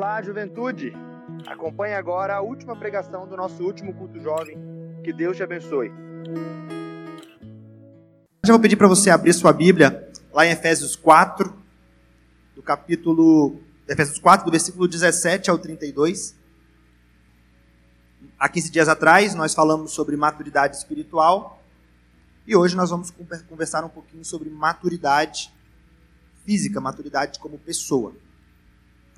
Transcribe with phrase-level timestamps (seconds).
[0.00, 0.94] Olá, juventude!
[1.46, 4.56] Acompanhe agora a última pregação do nosso último culto jovem.
[5.04, 5.92] Que Deus te abençoe.
[8.42, 11.54] Já vou pedir para você abrir sua Bíblia lá em Efésios 4,
[12.54, 16.34] do capítulo Efésios 4, do versículo 17 ao 32.
[18.38, 21.62] Há 15 dias atrás nós falamos sobre maturidade espiritual
[22.46, 23.12] e hoje nós vamos
[23.46, 25.52] conversar um pouquinho sobre maturidade
[26.46, 28.14] física, maturidade como pessoa.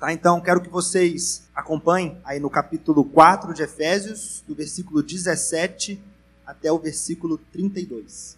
[0.03, 0.11] Tá?
[0.11, 5.97] Então, quero que vocês acompanhem aí no capítulo 4 de Efésios, do versículo 17
[6.45, 8.37] até o versículo 32.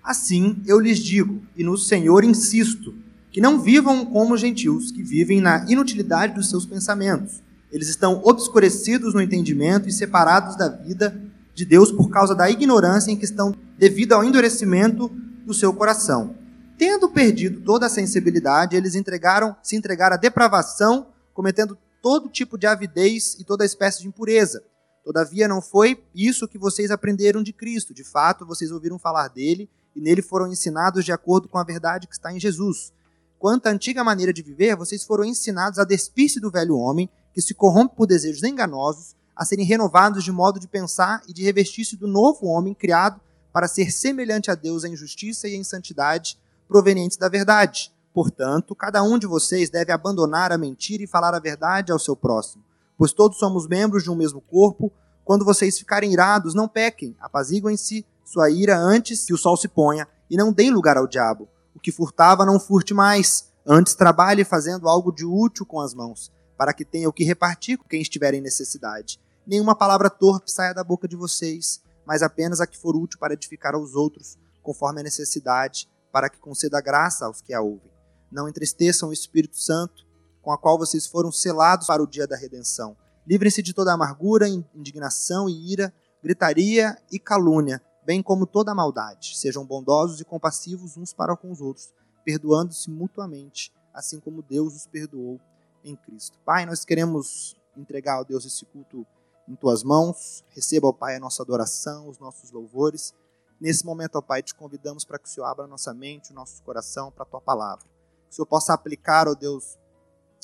[0.00, 2.94] Assim, eu lhes digo, e no Senhor insisto,
[3.32, 7.42] que não vivam como gentios, que vivem na inutilidade dos seus pensamentos.
[7.72, 11.20] Eles estão obscurecidos no entendimento e separados da vida
[11.52, 15.08] de Deus por causa da ignorância em que estão devido ao endurecimento
[15.44, 16.38] do seu coração
[16.80, 22.66] tendo perdido toda a sensibilidade, eles entregaram, se entregaram à depravação, cometendo todo tipo de
[22.66, 24.64] avidez e toda espécie de impureza.
[25.04, 27.92] Todavia não foi isso que vocês aprenderam de Cristo.
[27.92, 32.06] De fato, vocês ouviram falar dele e nele foram ensinados de acordo com a verdade
[32.06, 32.94] que está em Jesus.
[33.38, 37.42] Quanto à antiga maneira de viver, vocês foram ensinados a despir-se do velho homem, que
[37.42, 41.94] se corrompe por desejos enganosos, a serem renovados de modo de pensar e de revestir-se
[41.94, 43.20] do novo homem criado
[43.52, 46.38] para ser semelhante a Deus em justiça e em santidade,
[46.70, 47.92] provenientes da verdade.
[48.14, 52.14] Portanto, cada um de vocês deve abandonar a mentira e falar a verdade ao seu
[52.14, 52.64] próximo,
[52.96, 54.92] pois todos somos membros de um mesmo corpo.
[55.24, 60.06] Quando vocês ficarem irados, não pequem, apaziguem-se sua ira antes que o sol se ponha,
[60.30, 61.48] e não deem lugar ao diabo.
[61.74, 66.30] O que furtava, não furte mais, antes trabalhe fazendo algo de útil com as mãos,
[66.56, 69.18] para que tenha o que repartir com quem estiver em necessidade.
[69.44, 73.34] Nenhuma palavra torpe saia da boca de vocês, mas apenas a que for útil para
[73.34, 77.90] edificar aos outros, conforme a necessidade, para que conceda graça aos que a ouvem.
[78.30, 80.06] Não entristeçam o Espírito Santo,
[80.40, 82.96] com a qual vocês foram selados para o dia da redenção.
[83.26, 89.36] Livrem-se de toda amargura, indignação e ira, gritaria e calúnia, bem como toda maldade.
[89.38, 91.92] Sejam bondosos e compassivos uns para com os outros,
[92.24, 95.40] perdoando-se mutuamente, assim como Deus os perdoou
[95.84, 96.38] em Cristo.
[96.44, 99.06] Pai, nós queremos entregar ao Deus esse culto
[99.48, 100.44] em tuas mãos.
[100.50, 103.14] Receba, ó Pai, a nossa adoração, os nossos louvores.
[103.60, 106.62] Nesse momento, ó Pai, te convidamos para que o Senhor abra nossa mente, o nosso
[106.62, 107.84] coração para a tua palavra.
[108.24, 109.78] Que o Senhor possa aplicar, ó Deus,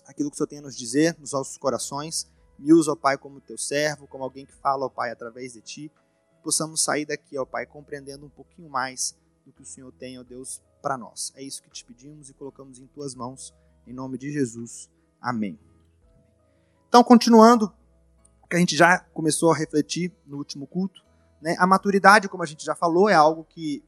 [0.06, 2.30] aquilo que o Senhor tem a nos dizer nos nossos corações.
[2.58, 5.62] Me usa, ó Pai, como teu servo, como alguém que fala, ó Pai, através de
[5.62, 5.90] ti.
[6.36, 9.16] Que possamos sair daqui, ó Pai, compreendendo um pouquinho mais
[9.46, 11.32] do que o Senhor tem, ó Deus, para nós.
[11.36, 13.54] É isso que te pedimos e colocamos em tuas mãos,
[13.86, 14.90] em nome de Jesus.
[15.20, 15.58] Amém.
[16.88, 17.72] Então, continuando,
[18.48, 21.04] que a gente já começou a refletir no último culto,
[21.40, 21.56] né?
[21.58, 23.82] A maturidade, como a gente já falou, é algo que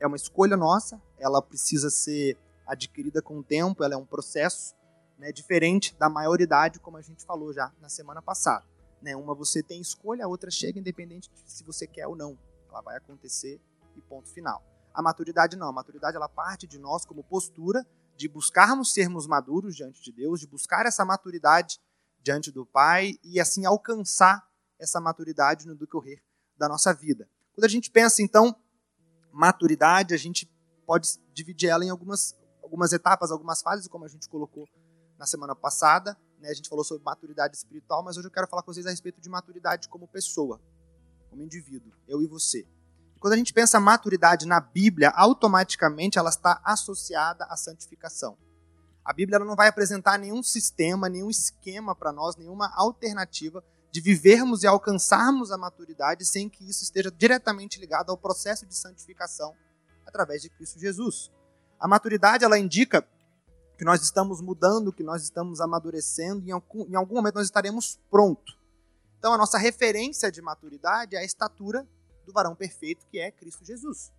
[0.00, 4.74] é uma escolha nossa, ela precisa ser adquirida com o tempo, ela é um processo
[5.18, 8.64] né, diferente da maioridade, como a gente falou já na semana passada.
[9.02, 9.16] Né?
[9.16, 12.38] Uma você tem escolha, a outra chega independente de se você quer ou não.
[12.68, 13.60] Ela vai acontecer
[13.96, 14.62] e ponto final.
[14.94, 19.76] A maturidade não, a maturidade ela parte de nós como postura de buscarmos sermos maduros
[19.76, 21.80] diante de Deus, de buscar essa maturidade
[22.20, 24.44] diante do Pai e assim alcançar
[24.78, 26.20] essa maturidade no decorrer
[26.58, 27.28] da nossa vida.
[27.54, 28.54] Quando a gente pensa, então,
[29.32, 30.50] maturidade, a gente
[30.86, 34.68] pode dividir ela em algumas, algumas etapas, algumas fases, como a gente colocou
[35.18, 36.16] na semana passada.
[36.40, 36.48] Né?
[36.48, 39.20] A gente falou sobre maturidade espiritual, mas hoje eu quero falar com vocês a respeito
[39.20, 40.60] de maturidade como pessoa,
[41.30, 42.66] como indivíduo, eu e você.
[43.20, 48.38] Quando a gente pensa maturidade na Bíblia, automaticamente ela está associada à santificação.
[49.04, 54.62] A Bíblia não vai apresentar nenhum sistema, nenhum esquema para nós, nenhuma alternativa de vivermos
[54.62, 59.54] e alcançarmos a maturidade sem que isso esteja diretamente ligado ao processo de santificação
[60.06, 61.30] através de Cristo Jesus.
[61.80, 63.06] A maturidade ela indica
[63.76, 68.58] que nós estamos mudando, que nós estamos amadurecendo, e em algum, momento nós estaremos prontos.
[69.18, 71.86] Então a nossa referência de maturidade é a estatura
[72.26, 74.12] do varão perfeito, que é Cristo Jesus.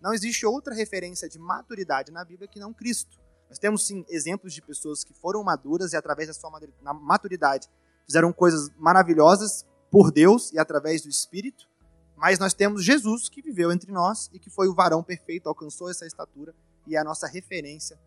[0.00, 3.20] Não existe outra referência de maturidade na Bíblia que não Cristo.
[3.48, 6.50] Nós temos sim exemplos de pessoas que foram maduras e através da sua
[6.82, 7.68] maturidade
[8.06, 11.68] fizeram coisas maravilhosas por Deus e através do Espírito,
[12.16, 15.90] mas nós temos Jesus que viveu entre nós e que foi o varão perfeito, alcançou
[15.90, 16.54] essa estatura
[16.86, 17.98] e é a nossa referência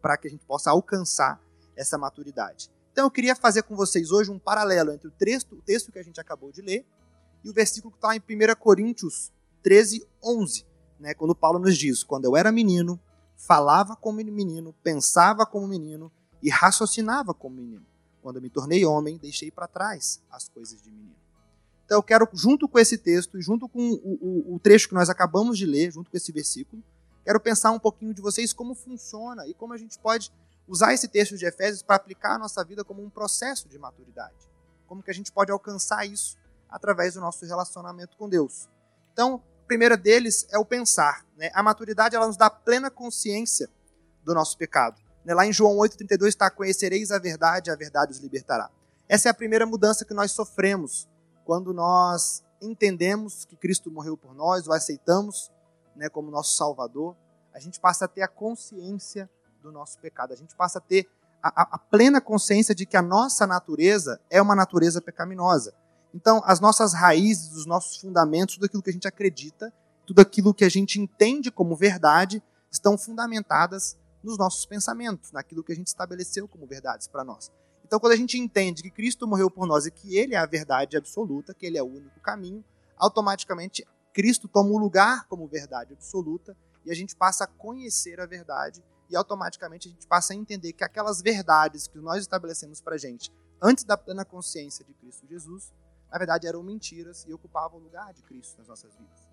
[0.00, 1.40] para que a gente possa alcançar
[1.76, 2.70] essa maturidade.
[2.92, 5.98] Então eu queria fazer com vocês hoje um paralelo entre o texto, o texto que
[5.98, 6.86] a gente acabou de ler
[7.42, 10.66] e o versículo que está em 1 Coríntios 13, 11,
[11.00, 13.00] né, quando Paulo nos diz: Quando eu era menino,
[13.36, 16.12] falava como menino, pensava como menino
[16.42, 17.84] e raciocinava como menino.
[18.24, 21.14] Quando me tornei homem, deixei para trás as coisas de menino.
[21.84, 25.10] Então eu quero, junto com esse texto, junto com o, o, o trecho que nós
[25.10, 26.82] acabamos de ler, junto com esse versículo,
[27.22, 30.32] quero pensar um pouquinho de vocês como funciona e como a gente pode
[30.66, 34.48] usar esse texto de Efésios para aplicar a nossa vida como um processo de maturidade.
[34.86, 36.38] Como que a gente pode alcançar isso
[36.70, 38.70] através do nosso relacionamento com Deus.
[39.12, 41.26] Então, a primeira deles é o pensar.
[41.36, 41.50] Né?
[41.52, 43.68] A maturidade ela nos dá plena consciência
[44.24, 45.03] do nosso pecado.
[45.24, 45.34] Né?
[45.34, 48.70] Lá em João 8,32 está: Conhecereis a verdade, a verdade os libertará.
[49.08, 51.08] Essa é a primeira mudança que nós sofremos
[51.44, 55.50] quando nós entendemos que Cristo morreu por nós, o aceitamos
[55.94, 57.14] né, como nosso Salvador.
[57.52, 59.28] A gente passa a ter a consciência
[59.62, 60.32] do nosso pecado.
[60.32, 61.06] A gente passa a ter
[61.42, 65.74] a, a, a plena consciência de que a nossa natureza é uma natureza pecaminosa.
[66.14, 69.72] Então, as nossas raízes, os nossos fundamentos, tudo aquilo que a gente acredita,
[70.06, 75.72] tudo aquilo que a gente entende como verdade, estão fundamentadas nos nossos pensamentos, naquilo que
[75.72, 77.52] a gente estabeleceu como verdades para nós.
[77.84, 80.46] Então, quando a gente entende que Cristo morreu por nós e que Ele é a
[80.46, 82.64] verdade absoluta, que Ele é o único caminho,
[82.96, 88.20] automaticamente Cristo toma o um lugar como verdade absoluta e a gente passa a conhecer
[88.20, 92.80] a verdade e automaticamente a gente passa a entender que aquelas verdades que nós estabelecemos
[92.80, 93.30] para a gente
[93.60, 95.72] antes da plena consciência de Cristo Jesus,
[96.10, 99.28] na verdade eram mentiras e ocupavam o lugar de Cristo nas nossas vidas.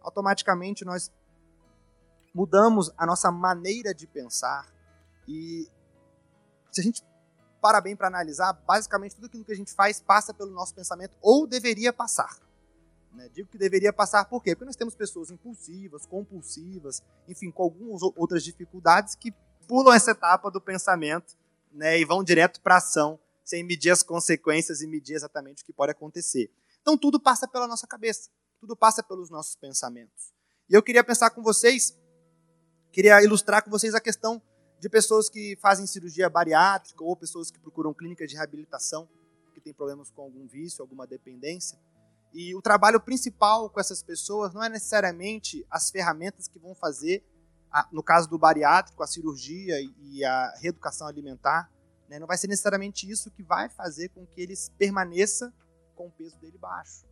[0.00, 1.10] Automaticamente nós
[2.34, 4.66] mudamos a nossa maneira de pensar
[5.28, 5.68] e
[6.72, 7.02] se a gente
[7.64, 11.16] para bem para analisar, basicamente tudo aquilo que a gente faz passa pelo nosso pensamento
[11.22, 12.36] ou deveria passar.
[13.10, 13.30] Né?
[13.32, 14.54] Digo que deveria passar por quê?
[14.54, 19.32] Porque nós temos pessoas impulsivas, compulsivas, enfim, com algumas outras dificuldades que
[19.66, 21.38] pulam essa etapa do pensamento
[21.72, 25.66] né, e vão direto para a ação, sem medir as consequências e medir exatamente o
[25.66, 26.50] que pode acontecer.
[26.82, 28.28] Então tudo passa pela nossa cabeça,
[28.60, 30.34] tudo passa pelos nossos pensamentos.
[30.68, 31.96] E eu queria pensar com vocês,
[32.94, 34.40] queria ilustrar com vocês a questão
[34.78, 39.08] de pessoas que fazem cirurgia bariátrica ou pessoas que procuram clínicas de reabilitação,
[39.52, 41.76] que têm problemas com algum vício, alguma dependência.
[42.32, 47.24] E o trabalho principal com essas pessoas não é necessariamente as ferramentas que vão fazer,
[47.90, 51.68] no caso do bariátrico, a cirurgia e a reeducação alimentar.
[52.08, 52.20] Né?
[52.20, 55.52] Não vai ser necessariamente isso que vai fazer com que eles permaneça
[55.96, 57.04] com o peso dele baixo.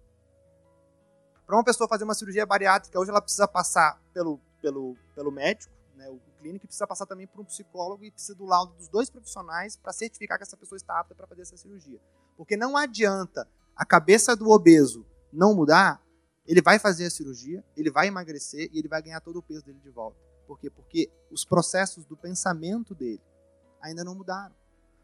[1.45, 5.73] Para uma pessoa fazer uma cirurgia bariátrica, hoje ela precisa passar pelo, pelo, pelo médico,
[5.97, 9.11] né, o clínico, precisa passar também por um psicólogo e precisa do laudo dos dois
[9.11, 12.01] profissionais para certificar que essa pessoa está apta para fazer essa cirurgia.
[12.37, 16.01] Porque não adianta a cabeça do obeso não mudar,
[16.47, 19.65] ele vai fazer a cirurgia, ele vai emagrecer e ele vai ganhar todo o peso
[19.65, 20.19] dele de volta.
[20.47, 20.71] Por quê?
[20.71, 23.21] Porque os processos do pensamento dele
[23.81, 24.55] ainda não mudaram.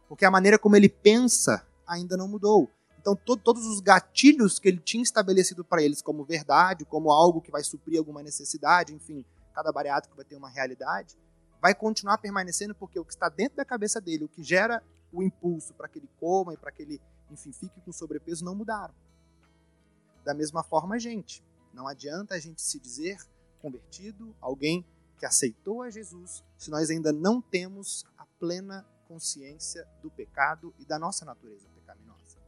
[0.08, 2.70] Porque a maneira como ele pensa ainda não mudou.
[3.00, 7.40] Então, to todos os gatilhos que ele tinha estabelecido para eles como verdade, como algo
[7.40, 9.24] que vai suprir alguma necessidade, enfim,
[9.58, 11.18] cada bariátrico vai ter uma realidade,
[11.60, 14.80] vai continuar permanecendo porque o que está dentro da cabeça dele, o que gera
[15.12, 18.54] o impulso para que ele coma e para que ele, enfim, fique com sobrepeso, não
[18.54, 18.94] mudaram.
[20.24, 21.42] Da mesma forma, a gente.
[21.74, 23.18] Não adianta a gente se dizer
[23.60, 24.86] convertido, alguém
[25.18, 30.84] que aceitou a Jesus, se nós ainda não temos a plena consciência do pecado e
[30.84, 32.38] da nossa natureza pecaminosa.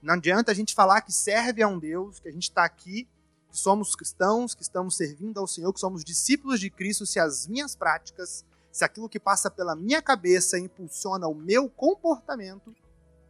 [0.00, 3.06] Não adianta a gente falar que serve a um Deus, que a gente está aqui,
[3.50, 7.46] que somos cristãos, que estamos servindo ao Senhor, que somos discípulos de Cristo, se as
[7.46, 12.74] minhas práticas, se aquilo que passa pela minha cabeça impulsiona o meu comportamento,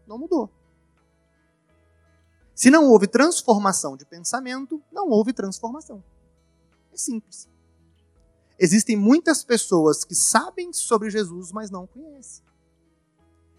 [0.07, 0.51] não mudou.
[2.55, 6.03] Se não houve transformação de pensamento, não houve transformação.
[6.93, 7.49] É simples.
[8.59, 12.43] Existem muitas pessoas que sabem sobre Jesus, mas não conhecem.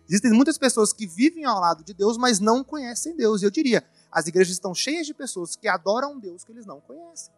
[0.10, 3.42] Existem muitas pessoas que vivem ao lado de Deus, mas não conhecem Deus.
[3.42, 6.82] E eu diria, as igrejas estão cheias de pessoas que adoram Deus que eles não
[6.82, 7.34] conhecem.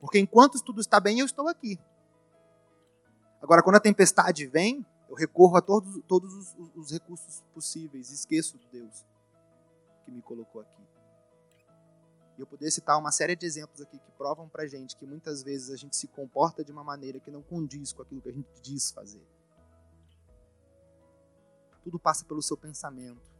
[0.00, 1.78] Porque enquanto tudo está bem, eu estou aqui.
[3.40, 8.58] Agora, quando a tempestade vem, eu recorro a todos, todos os, os recursos possíveis, esqueço
[8.58, 9.04] de Deus
[10.04, 10.82] que me colocou aqui.
[12.36, 15.42] E eu poderia citar uma série de exemplos aqui que provam pra gente que muitas
[15.42, 18.32] vezes a gente se comporta de uma maneira que não condiz com aquilo que a
[18.32, 19.26] gente diz fazer.
[21.82, 23.30] Tudo passa pelo seu pensamento.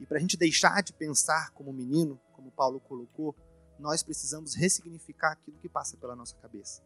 [0.00, 3.34] E para a gente deixar de pensar como menino, como Paulo colocou,
[3.78, 6.82] nós precisamos ressignificar aquilo que passa pela nossa cabeça.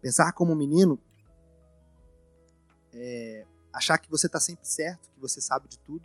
[0.00, 0.98] Pensar como menino
[2.92, 6.04] é achar que você está sempre certo, que você sabe de tudo,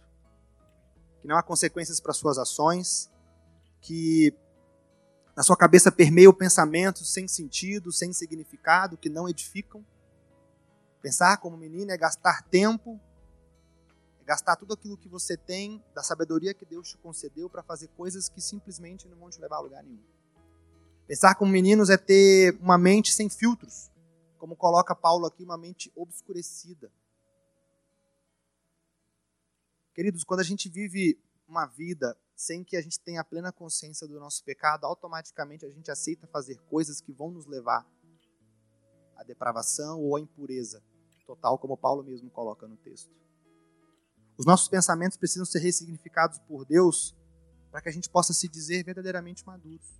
[1.21, 3.11] que não há consequências para suas ações,
[3.81, 4.33] que
[5.35, 9.85] na sua cabeça permeia pensamentos sem sentido, sem significado, que não edificam.
[11.01, 12.99] Pensar como menino é gastar tempo,
[14.27, 18.27] gastar tudo aquilo que você tem, da sabedoria que Deus te concedeu, para fazer coisas
[18.27, 20.03] que simplesmente não vão te levar a lugar nenhum.
[21.07, 23.89] Pensar como meninos é ter uma mente sem filtros,
[24.37, 26.91] como coloca Paulo aqui, uma mente obscurecida.
[29.95, 31.17] Queridos, quando a gente vive
[31.47, 35.89] uma vida sem que a gente tenha plena consciência do nosso pecado, automaticamente a gente
[35.89, 37.87] aceita fazer coisas que vão nos levar
[39.15, 40.83] a depravação ou a impureza
[41.25, 43.26] total, como Paulo mesmo coloca no texto.
[44.37, 47.15] Os nossos pensamentos precisam ser ressignificados por Deus
[47.71, 49.99] para que a gente possa se dizer verdadeiramente maduros.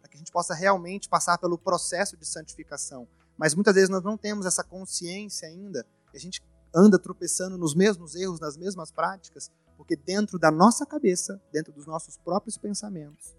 [0.00, 3.06] Para que a gente possa realmente passar pelo processo de santificação.
[3.36, 6.42] Mas muitas vezes nós não temos essa consciência ainda, e a gente
[6.74, 11.86] anda tropeçando nos mesmos erros, nas mesmas práticas, porque dentro da nossa cabeça, dentro dos
[11.86, 13.36] nossos próprios pensamentos,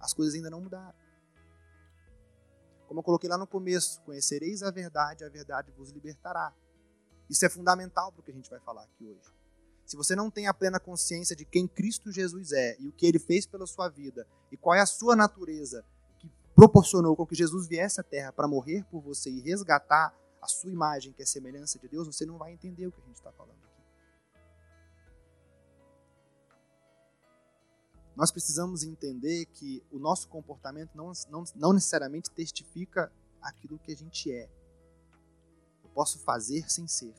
[0.00, 0.98] as coisas ainda não mudaram.
[2.88, 6.52] Como eu coloquei lá no começo, conhecereis a verdade, a verdade vos libertará.
[7.30, 9.32] Isso é fundamental para o que a gente vai falar aqui hoje.
[9.86, 13.06] Se você não tem a plena consciência de quem Cristo Jesus é e o que
[13.06, 15.84] ele fez pela sua vida e qual é a sua natureza
[16.18, 20.48] que proporcionou com que Jesus viesse à terra para morrer por você e resgatar a
[20.48, 23.16] sua imagem, que é semelhança de Deus, você não vai entender o que a gente
[23.16, 23.80] está falando aqui.
[28.16, 33.96] Nós precisamos entender que o nosso comportamento não, não, não necessariamente testifica aquilo que a
[33.96, 34.48] gente é
[35.90, 37.14] posso fazer sem ser.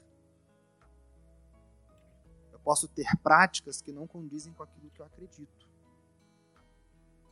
[2.51, 5.69] Eu posso ter práticas que não condizem com aquilo que eu acredito.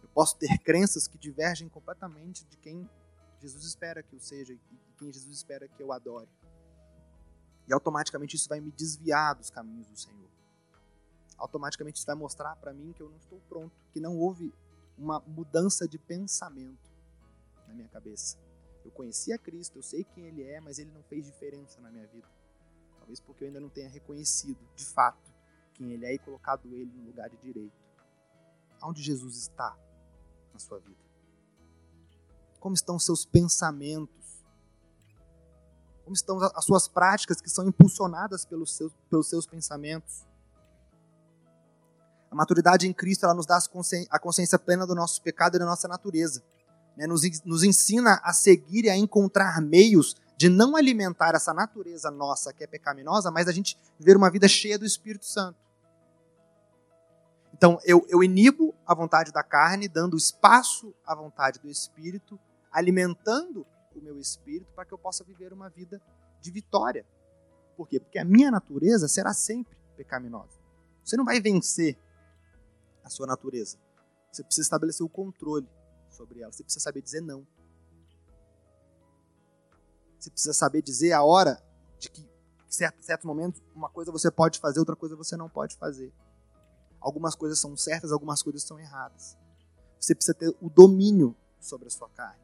[0.02, 2.90] Eu posso ter crenças que divergem completamente de quem
[3.40, 4.60] Jesus espera que eu seja e
[4.98, 6.30] quem Jesus espera que eu adore.
[7.68, 10.30] E automaticamente isso vai me desviar dos caminhos do Senhor.
[11.38, 14.54] Automaticamente isso vai mostrar para mim que eu não estou pronto, que não houve
[14.98, 16.92] uma mudança de pensamento
[17.68, 18.38] na minha cabeça.
[18.84, 21.92] Eu conheci a Cristo, eu sei quem Ele é, mas Ele não fez diferença na
[21.92, 22.28] minha vida.
[22.98, 25.32] Talvez porque eu ainda não tenha reconhecido, de fato,
[25.74, 27.78] quem Ele é e colocado Ele no lugar de direito.
[28.82, 29.78] Onde Jesus está
[30.54, 31.04] na sua vida?
[32.60, 34.46] Como estão os seus pensamentos?
[36.04, 40.26] Como estão as suas práticas que são impulsionadas pelos seus, pelos seus pensamentos?
[42.32, 43.58] A maturidade em Cristo ela nos dá
[44.10, 46.44] a consciência plena do nosso pecado e da nossa natureza
[47.00, 52.12] né, nos, nos ensina a seguir e a encontrar meios de não alimentar essa natureza
[52.12, 55.58] nossa que é pecaminosa, mas a gente viver uma vida cheia do Espírito Santo.
[57.54, 62.38] Então, eu, eu inibo a vontade da carne, dando espaço à vontade do Espírito,
[62.70, 63.66] alimentando
[63.96, 66.02] o meu espírito para que eu possa viver uma vida
[66.42, 67.06] de vitória.
[67.78, 67.98] Por quê?
[68.00, 70.60] Porque a minha natureza será sempre pecaminosa.
[71.04, 71.98] Você não vai vencer
[73.06, 73.78] a sua natureza.
[74.32, 75.68] Você precisa estabelecer o controle
[76.20, 76.52] sobre ela.
[76.52, 77.48] Você precisa saber dizer não.
[80.20, 81.64] Você precisa saber dizer a hora
[81.98, 85.50] de que, em certos, certos momentos, uma coisa você pode fazer, outra coisa você não
[85.50, 86.14] pode fazer.
[87.00, 89.38] Algumas coisas são certas, algumas coisas são erradas.
[89.98, 92.44] Você precisa ter o domínio sobre a sua carne.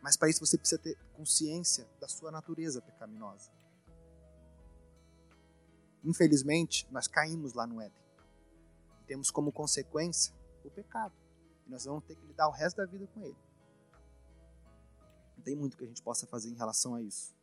[0.00, 3.50] Mas para isso você precisa ter consciência da sua natureza pecaminosa.
[6.04, 8.06] Infelizmente, nós caímos lá no Éden.
[9.08, 10.32] Temos como consequência
[10.64, 11.25] o pecado.
[11.66, 13.36] E nós vamos ter que lidar o resto da vida com ele.
[15.36, 17.34] Não tem muito que a gente possa fazer em relação a isso.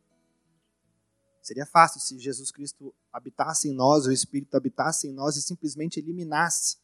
[1.42, 6.00] Seria fácil se Jesus Cristo habitasse em nós, o Espírito habitasse em nós e simplesmente
[6.00, 6.78] eliminasse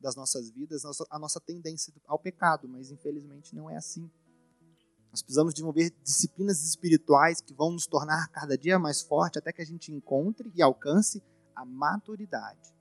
[0.00, 4.10] das nossas vidas a nossa tendência ao pecado, mas infelizmente não é assim.
[5.12, 9.62] Nós precisamos desenvolver disciplinas espirituais que vão nos tornar cada dia mais forte até que
[9.62, 11.22] a gente encontre e alcance
[11.54, 12.74] a maturidade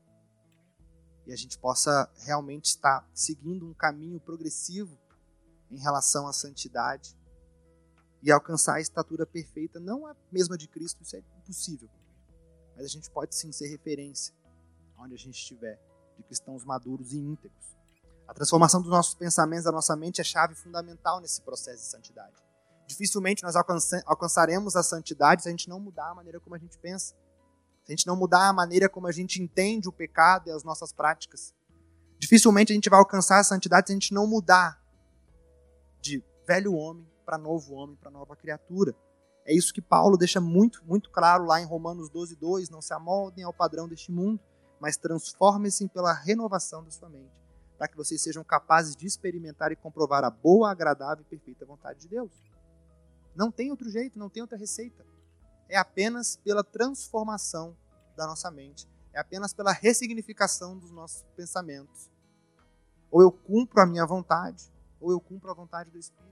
[1.25, 4.97] e a gente possa realmente estar seguindo um caminho progressivo
[5.69, 7.15] em relação à santidade
[8.21, 11.89] e alcançar a estatura perfeita, não a mesma de Cristo, isso é impossível.
[12.75, 14.33] Mas a gente pode sim ser referência
[14.97, 15.79] onde a gente estiver,
[16.17, 17.75] de cristãos maduros e íntegros.
[18.27, 22.35] A transformação dos nossos pensamentos, da nossa mente, é chave fundamental nesse processo de santidade.
[22.85, 26.77] Dificilmente nós alcançaremos a santidade se a gente não mudar a maneira como a gente
[26.77, 27.15] pensa
[27.91, 30.93] a gente não mudar a maneira como a gente entende o pecado e as nossas
[30.93, 31.53] práticas,
[32.17, 34.81] dificilmente a gente vai alcançar a santidade se a gente não mudar
[35.99, 38.95] de velho homem para novo homem, para nova criatura.
[39.45, 42.69] É isso que Paulo deixa muito, muito claro lá em Romanos 12, 2.
[42.69, 44.39] Não se amoldem ao padrão deste mundo,
[44.79, 47.33] mas transformem-se pela renovação da sua mente,
[47.77, 52.01] para que vocês sejam capazes de experimentar e comprovar a boa, agradável e perfeita vontade
[52.01, 52.31] de Deus.
[53.35, 55.03] Não tem outro jeito, não tem outra receita
[55.71, 57.77] é apenas pela transformação
[58.15, 62.09] da nossa mente, é apenas pela ressignificação dos nossos pensamentos.
[63.09, 66.31] Ou eu cumpro a minha vontade, ou eu cumpro a vontade do Espírito.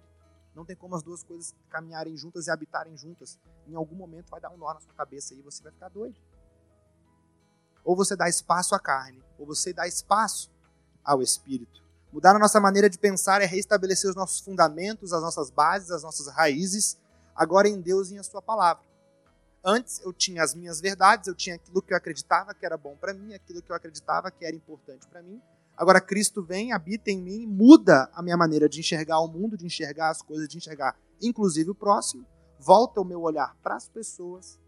[0.56, 3.40] Não tem como as duas coisas caminharem juntas e habitarem juntas.
[3.68, 6.20] Em algum momento vai dar um nó na sua cabeça e você vai ficar doido.
[7.84, 10.52] Ou você dá espaço à carne, ou você dá espaço
[11.04, 11.84] ao Espírito.
[12.12, 16.04] Mudar a nossa maneira de pensar é restabelecer os nossos fundamentos, as nossas bases, as
[16.04, 16.98] nossas raízes,
[17.36, 18.84] agora em Deus e em a Sua palavra.
[19.64, 22.96] Antes eu tinha as minhas verdades, eu tinha aquilo que eu acreditava que era bom
[22.96, 25.42] para mim, aquilo que eu acreditava que era importante para mim.
[25.76, 29.66] Agora Cristo vem, habita em mim, muda a minha maneira de enxergar o mundo, de
[29.66, 32.26] enxergar as coisas, de enxergar inclusive o próximo,
[32.58, 34.60] volta o meu olhar para as pessoas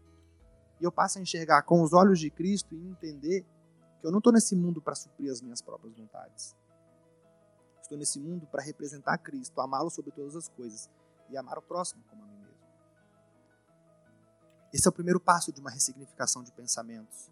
[0.80, 3.46] e eu passo a enxergar com os olhos de Cristo e entender
[4.00, 6.56] que eu não estou nesse mundo para suprir as minhas próprias vontades.
[7.80, 10.90] Estou nesse mundo para representar Cristo, amá-lo sobre todas as coisas
[11.30, 12.41] e amar o próximo como a mim.
[14.72, 17.30] Esse é o primeiro passo de uma ressignificação de pensamentos.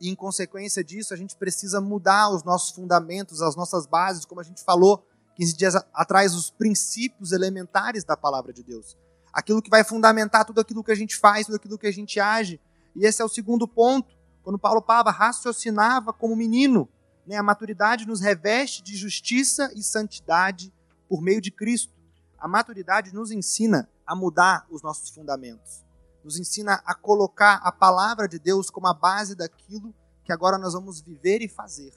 [0.00, 4.40] E em consequência disso, a gente precisa mudar os nossos fundamentos, as nossas bases, como
[4.40, 5.06] a gente falou
[5.36, 8.96] 15 dias atrás, os princípios elementares da palavra de Deus
[9.32, 12.20] aquilo que vai fundamentar tudo aquilo que a gente faz, tudo aquilo que a gente
[12.20, 12.60] age.
[12.94, 14.14] E esse é o segundo ponto.
[14.42, 16.88] Quando Paulo Pava raciocinava como menino,
[17.26, 20.72] né, a maturidade nos reveste de justiça e santidade
[21.08, 21.94] por meio de Cristo.
[22.38, 25.84] A maturidade nos ensina a mudar os nossos fundamentos,
[26.24, 30.72] nos ensina a colocar a palavra de Deus como a base daquilo que agora nós
[30.72, 31.92] vamos viver e fazer.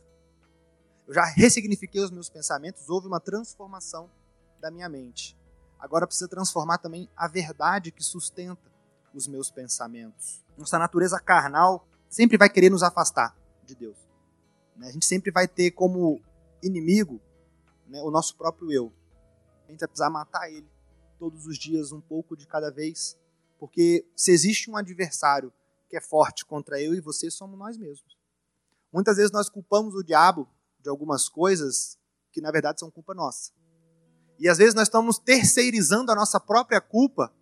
[1.07, 4.09] Eu já ressignifiquei os meus pensamentos, houve uma transformação
[4.59, 5.37] da minha mente
[5.85, 8.71] agora precisa transformar também a verdade que sustenta
[9.13, 10.43] os meus pensamentos.
[10.57, 13.97] Nossa natureza carnal sempre vai querer nos afastar de Deus.
[14.75, 14.87] Né?
[14.87, 16.21] A gente sempre vai ter como
[16.61, 17.21] inimigo
[17.87, 18.91] né, o nosso próprio eu.
[19.67, 20.67] A gente vai precisar matar ele
[21.19, 23.17] todos os dias, um pouco de cada vez,
[23.59, 25.51] porque se existe um adversário
[25.89, 28.17] que é forte contra eu e você, somos nós mesmos.
[28.91, 30.47] Muitas vezes nós culpamos o diabo
[30.79, 31.97] de algumas coisas
[32.31, 33.51] que na verdade são culpa nossa.
[34.37, 37.33] E às vezes nós estamos terceirizando a nossa própria culpa.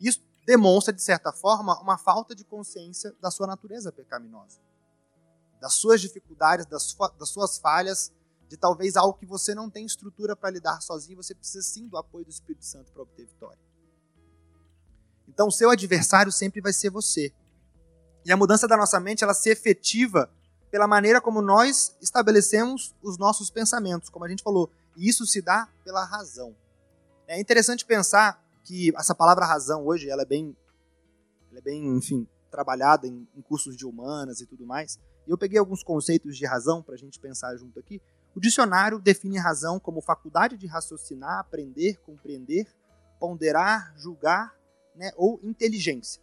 [0.00, 4.60] Isso demonstra, de certa forma, uma falta de consciência da sua natureza pecaminosa,
[5.60, 8.12] das suas dificuldades, das, das suas falhas,
[8.48, 11.96] de talvez algo que você não tem estrutura para lidar sozinho, você precisa sim do
[11.96, 13.58] apoio do Espírito Santo para obter vitória.
[15.28, 17.32] Então, o seu adversário sempre vai ser você.
[18.24, 20.30] E a mudança da nossa mente, ela se efetiva
[20.70, 24.08] pela maneira como nós estabelecemos os nossos pensamentos.
[24.08, 26.54] Como a gente falou, e isso se dá pela razão.
[27.26, 30.56] É interessante pensar que essa palavra razão hoje ela é bem,
[31.50, 34.98] ela é bem, enfim, trabalhada em, em cursos de humanas e tudo mais.
[35.26, 38.00] E eu peguei alguns conceitos de razão para a gente pensar junto aqui.
[38.34, 42.66] O dicionário define razão como faculdade de raciocinar, aprender, compreender,
[43.18, 44.54] ponderar, julgar,
[44.94, 46.22] né, ou inteligência.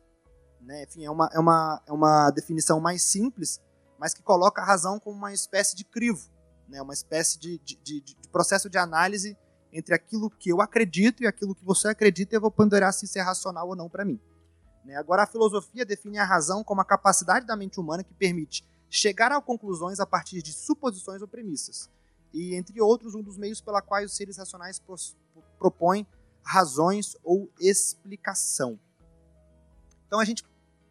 [0.61, 0.83] Né?
[0.83, 3.61] Enfim, é uma, é, uma, é uma definição mais simples,
[3.99, 6.29] mas que coloca a razão como uma espécie de crivo
[6.71, 9.37] né, uma espécie de, de, de, de, processo de análise
[9.73, 13.05] entre aquilo que eu acredito e aquilo que você acredita, e eu vou ponderar se
[13.05, 14.19] isso é racional ou não para mim.
[14.85, 14.95] Né?
[14.95, 19.31] Agora, a filosofia define a razão como a capacidade da mente humana que permite chegar
[19.31, 21.89] a conclusões a partir de suposições ou premissas,
[22.33, 24.81] e, entre outros, um dos meios pela quais os seres racionais
[25.59, 26.07] propõem
[26.43, 28.79] razões ou explicação.
[30.07, 30.43] Então, a gente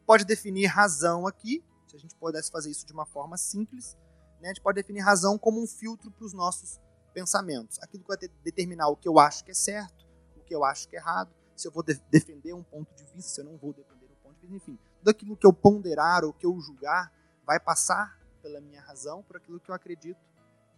[0.07, 3.97] pode definir razão aqui, se a gente pudesse fazer isso de uma forma simples,
[4.41, 6.81] né, a gente pode definir razão como um filtro para os nossos
[7.13, 7.79] pensamentos.
[7.81, 10.89] Aquilo que vai determinar o que eu acho que é certo, o que eu acho
[10.89, 13.57] que é errado, se eu vou de defender um ponto de vista, se eu não
[13.59, 14.79] vou defender um ponto de vista, enfim.
[14.99, 17.13] Tudo aquilo que eu ponderar ou que eu julgar
[17.45, 20.19] vai passar pela minha razão, por aquilo que eu acredito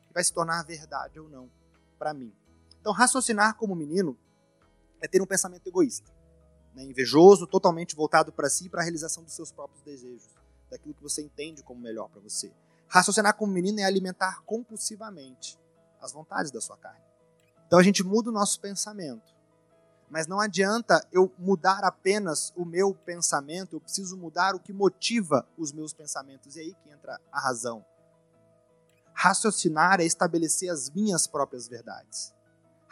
[0.08, 1.48] que vai se tornar verdade ou não
[1.98, 2.34] para mim.
[2.80, 4.18] Então, raciocinar como menino
[5.02, 6.10] é ter um pensamento egoísta,
[6.74, 10.30] né, invejoso, totalmente voltado para si e para a realização dos seus próprios desejos,
[10.70, 12.50] daquilo que você entende como melhor para você.
[12.88, 15.58] Raciocinar como menino é alimentar compulsivamente
[16.00, 17.02] as vontades da sua carne.
[17.66, 19.32] Então a gente muda o nosso pensamento.
[20.10, 25.48] Mas não adianta eu mudar apenas o meu pensamento, eu preciso mudar o que motiva
[25.56, 26.54] os meus pensamentos.
[26.54, 27.82] E é aí que entra a razão.
[29.14, 32.34] Raciocinar é estabelecer as minhas próprias verdades.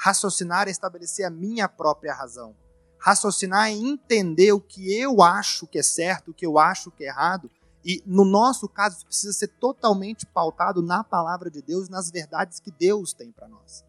[0.03, 2.57] Raciocinar é estabelecer a minha própria razão.
[2.99, 7.05] Raciocinar é entender o que eu acho que é certo, o que eu acho que
[7.05, 7.51] é errado,
[7.85, 12.61] e no nosso caso, isso precisa ser totalmente pautado na palavra de Deus, nas verdades
[12.61, 13.85] que Deus tem para nós.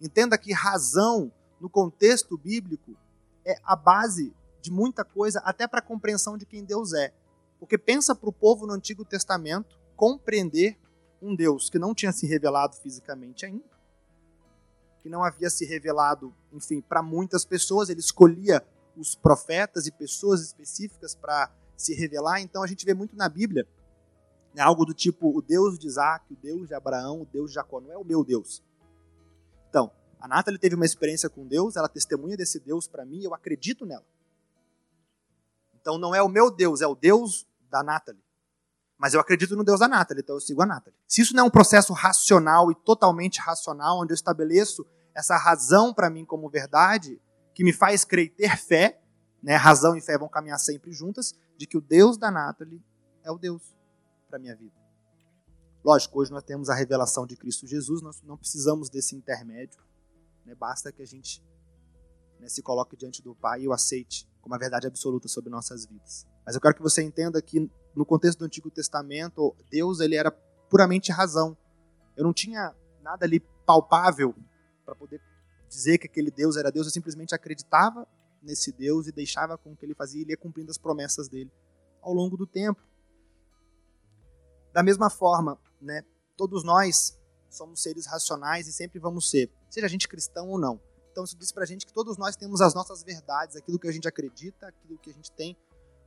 [0.00, 2.96] Entenda que razão, no contexto bíblico,
[3.44, 7.12] é a base de muita coisa, até para a compreensão de quem Deus é.
[7.58, 10.78] Porque pensa para o povo no Antigo Testamento compreender
[11.20, 13.73] um Deus que não tinha se revelado fisicamente ainda,
[15.04, 20.40] que não havia se revelado, enfim, para muitas pessoas, ele escolhia os profetas e pessoas
[20.40, 22.40] específicas para se revelar.
[22.40, 23.68] Então a gente vê muito na Bíblia
[24.54, 27.56] né, algo do tipo o Deus de Isaac, o Deus de Abraão, o Deus de
[27.56, 27.82] Jacó.
[27.82, 28.62] Não é o meu Deus.
[29.68, 33.34] Então, a Nathalie teve uma experiência com Deus, ela testemunha desse Deus para mim, eu
[33.34, 34.06] acredito nela.
[35.74, 38.23] Então não é o meu Deus, é o Deus da Nathalie.
[38.98, 40.98] Mas eu acredito no Deus da Nathalie, então eu sigo a Nathalie.
[41.06, 45.92] Se isso não é um processo racional e totalmente racional, onde eu estabeleço essa razão
[45.92, 47.20] para mim como verdade,
[47.54, 49.00] que me faz crer e ter fé,
[49.42, 52.82] né, razão e fé vão caminhar sempre juntas, de que o Deus da Natalie
[53.22, 53.74] é o Deus
[54.28, 54.74] para minha vida.
[55.84, 59.78] Lógico, hoje nós temos a revelação de Cristo Jesus, nós não precisamos desse intermédio.
[60.44, 60.54] Né?
[60.54, 61.44] Basta que a gente
[62.40, 65.86] né, se coloque diante do Pai e o aceite como a verdade absoluta sobre nossas
[65.86, 66.26] vidas.
[66.44, 70.30] Mas eu quero que você entenda que no contexto do Antigo Testamento, Deus ele era
[70.68, 71.56] puramente razão.
[72.16, 74.34] Eu não tinha nada ali palpável
[74.84, 75.20] para poder
[75.68, 78.06] dizer que aquele Deus era Deus, eu simplesmente acreditava
[78.42, 81.50] nesse Deus e deixava com que ele fazia ele ia cumprindo as promessas dele
[82.02, 82.80] ao longo do tempo.
[84.72, 86.04] Da mesma forma, né,
[86.36, 90.80] todos nós somos seres racionais e sempre vamos ser, seja a gente cristão ou não.
[91.10, 93.92] Então isso diz pra gente que todos nós temos as nossas verdades, aquilo que a
[93.92, 95.56] gente acredita, aquilo que a gente tem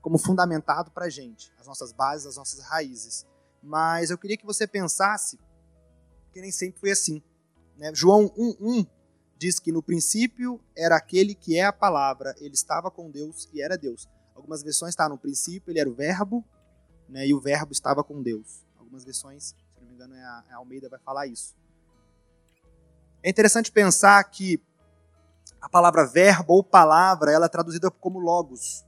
[0.07, 3.25] como fundamentado pra gente, as nossas bases, as nossas raízes.
[3.61, 5.37] Mas eu queria que você pensasse
[6.31, 7.21] que nem sempre foi assim.
[7.75, 7.91] Né?
[7.93, 8.87] João 1,1
[9.37, 13.61] diz que no princípio era aquele que é a palavra, ele estava com Deus e
[13.61, 14.07] era Deus.
[14.33, 16.41] Algumas versões está no princípio, ele era o verbo,
[17.09, 18.65] né, e o verbo estava com Deus.
[18.79, 21.53] Algumas versões, se não me engano, é a, a Almeida vai falar isso.
[23.21, 24.57] É interessante pensar que
[25.59, 28.86] a palavra verbo ou palavra, ela é traduzida como logos.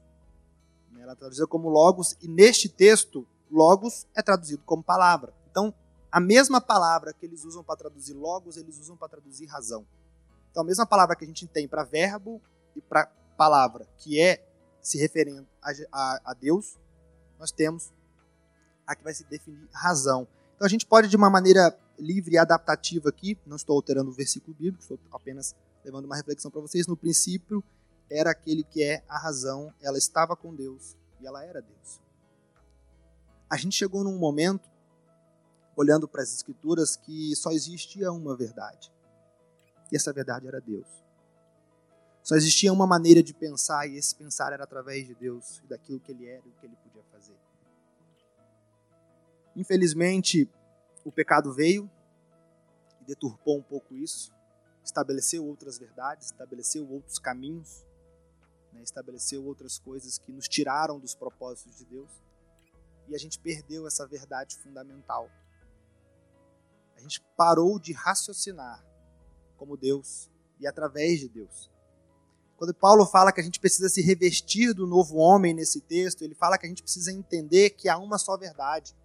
[1.09, 5.33] Ela é traduzida como logos e neste texto, logos é traduzido como palavra.
[5.49, 5.73] Então,
[6.11, 9.87] a mesma palavra que eles usam para traduzir logos, eles usam para traduzir razão.
[10.51, 12.39] Então, a mesma palavra que a gente tem para verbo
[12.75, 14.45] e para palavra, que é
[14.83, 16.77] se referindo a, a, a, Deus,
[17.39, 17.91] nós temos
[18.85, 20.27] a que vai se definir razão.
[20.55, 24.13] Então, a gente pode, de uma maneira livre e adaptativa aqui, não estou alterando o
[24.13, 26.85] versículo bíblico, estou apenas levando uma reflexão para vocês.
[26.85, 27.63] No princípio,
[28.11, 32.01] era aquele que é a razão, ela estava com Deus e ela era Deus.
[33.49, 34.69] A gente chegou num momento,
[35.75, 38.91] olhando para as Escrituras, que só existia uma verdade.
[39.91, 40.87] E essa verdade era Deus.
[42.21, 45.99] Só existia uma maneira de pensar, e esse pensar era através de Deus, e daquilo
[45.99, 47.35] que ele era e o que ele podia fazer.
[49.55, 50.47] Infelizmente,
[51.03, 51.89] o pecado veio
[53.01, 54.31] e deturpou um pouco isso,
[54.83, 57.83] estabeleceu outras verdades, estabeleceu outros caminhos,
[58.79, 62.09] né, estabeleceu outras coisas que nos tiraram dos propósitos de Deus,
[63.07, 65.29] e a gente perdeu essa verdade fundamental.
[66.95, 68.85] A gente parou de raciocinar
[69.57, 71.69] como Deus e através de Deus.
[72.55, 76.35] Quando Paulo fala que a gente precisa se revestir do novo homem nesse texto, ele
[76.35, 78.95] fala que a gente precisa entender que há uma só verdade.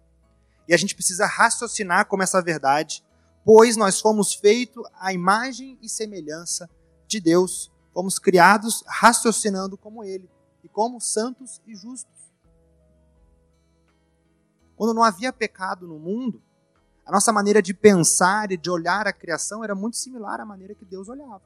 [0.67, 3.03] E a gente precisa raciocinar como essa verdade,
[3.45, 6.69] pois nós fomos feitos à imagem e semelhança
[7.07, 7.71] de Deus.
[7.95, 10.29] Fomos criados raciocinando como Ele
[10.61, 12.13] e como santos e justos.
[14.75, 16.43] Quando não havia pecado no mundo,
[17.05, 20.75] a nossa maneira de pensar e de olhar a criação era muito similar à maneira
[20.75, 21.41] que Deus olhava.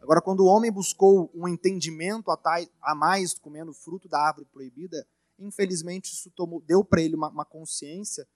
[0.00, 5.06] Agora, quando o homem buscou um entendimento a mais comendo o fruto da árvore proibida,
[5.38, 8.26] infelizmente isso tomou, deu para ele uma, uma consciência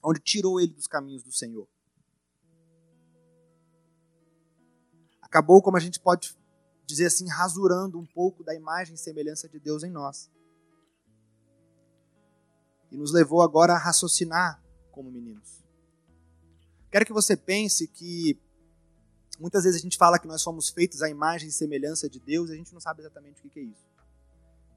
[0.00, 1.66] onde tirou ele dos caminhos do Senhor.
[5.26, 6.38] Acabou, como a gente pode
[6.86, 10.30] dizer assim, rasurando um pouco da imagem e semelhança de Deus em nós
[12.92, 14.62] e nos levou agora a raciocinar
[14.92, 15.64] como meninos.
[16.90, 18.40] Quero que você pense que
[19.40, 22.48] muitas vezes a gente fala que nós somos feitos à imagem e semelhança de Deus
[22.48, 23.84] e a gente não sabe exatamente o que é isso.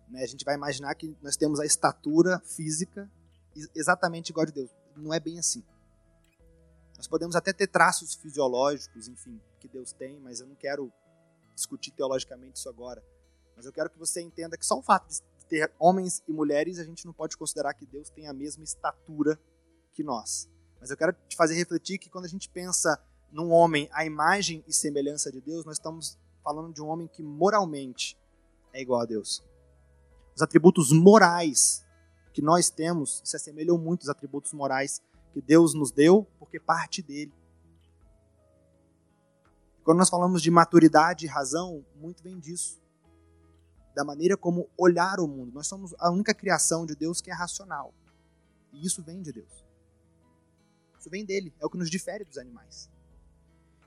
[0.09, 0.23] Né?
[0.23, 3.09] A gente vai imaginar que nós temos a estatura física
[3.75, 4.71] exatamente igual a de Deus.
[4.97, 5.63] Não é bem assim.
[6.99, 10.91] Nós podemos até ter traços fisiológicos, enfim, que Deus tem, mas eu não quero
[11.55, 13.01] discutir teologicamente isso agora.
[13.55, 16.77] Mas eu quero que você entenda que só o fato de ter homens e mulheres,
[16.77, 19.39] a gente não pode considerar que Deus tem a mesma estatura
[19.93, 20.49] que nós.
[20.77, 24.61] Mas eu quero te fazer refletir que quando a gente pensa num homem à imagem
[24.67, 28.19] e semelhança de Deus, nós estamos falando de um homem que moralmente
[28.73, 29.41] é igual a Deus.
[30.35, 31.81] Os atributos morais
[32.33, 35.01] que nós temos se assemelham muito aos atributos morais
[35.33, 37.33] que Deus nos deu, porque parte dele.
[39.83, 42.79] Quando nós falamos de maturidade e razão, muito vem disso
[43.99, 45.51] da maneira como olhar o mundo.
[45.53, 47.93] Nós somos a única criação de Deus que é racional.
[48.71, 49.65] E isso vem de Deus.
[50.97, 52.89] Isso vem dele, é o que nos difere dos animais.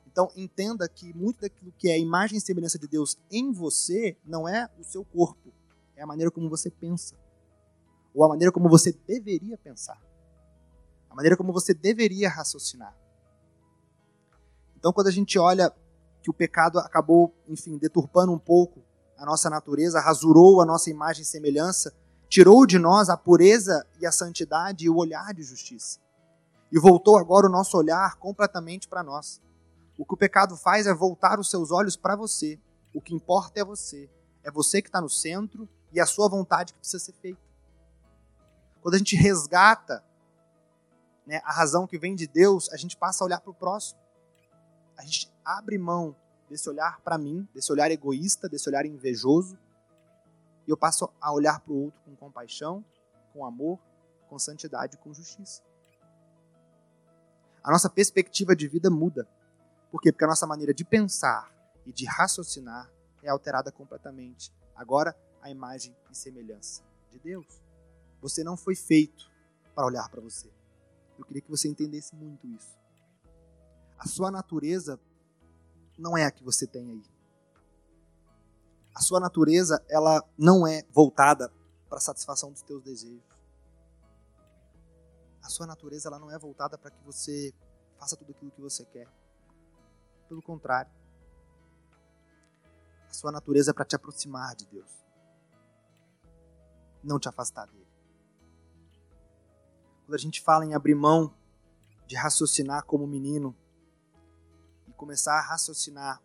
[0.06, 4.14] Então, entenda que muito daquilo que é a imagem e semelhança de Deus em você
[4.22, 5.50] não é o seu corpo,
[5.96, 7.16] é a maneira como você pensa.
[8.14, 9.98] Ou a maneira como você deveria pensar.
[11.12, 12.96] A maneira como você deveria raciocinar.
[14.74, 15.70] Então, quando a gente olha
[16.22, 18.82] que o pecado acabou, enfim, deturpando um pouco
[19.18, 21.94] a nossa natureza, rasurou a nossa imagem e semelhança,
[22.30, 26.00] tirou de nós a pureza e a santidade e o olhar de justiça.
[26.72, 29.38] E voltou agora o nosso olhar completamente para nós.
[29.98, 32.58] O que o pecado faz é voltar os seus olhos para você.
[32.94, 34.08] O que importa é você.
[34.42, 37.42] É você que está no centro e a sua vontade que precisa ser feita.
[38.80, 40.02] Quando a gente resgata
[41.26, 44.00] né, a razão que vem de Deus, a gente passa a olhar para o próximo.
[44.96, 46.14] A gente abre mão
[46.48, 49.58] desse olhar para mim, desse olhar egoísta, desse olhar invejoso,
[50.66, 52.84] e eu passo a olhar para o outro com compaixão,
[53.32, 53.78] com amor,
[54.28, 55.62] com santidade, com justiça.
[57.62, 59.26] A nossa perspectiva de vida muda.
[59.90, 60.12] Por quê?
[60.12, 61.50] Porque a nossa maneira de pensar
[61.86, 62.90] e de raciocinar
[63.22, 64.52] é alterada completamente.
[64.74, 67.46] Agora, a imagem e semelhança de Deus.
[68.20, 69.30] Você não foi feito
[69.74, 70.50] para olhar para você.
[71.22, 72.76] Eu queria que você entendesse muito isso.
[73.96, 74.98] A sua natureza
[75.96, 77.02] não é a que você tem aí.
[78.92, 81.48] A sua natureza, ela não é voltada
[81.88, 83.22] para a satisfação dos teus desejos.
[85.40, 87.54] A sua natureza, ela não é voltada para que você
[87.96, 89.08] faça tudo aquilo que você quer.
[90.28, 90.90] Pelo contrário.
[93.08, 94.90] A sua natureza é para te aproximar de Deus.
[97.04, 97.81] Não te afastar dele.
[100.04, 101.32] Quando a gente fala em abrir mão
[102.06, 103.56] de raciocinar como menino
[104.88, 106.20] e começar a raciocinar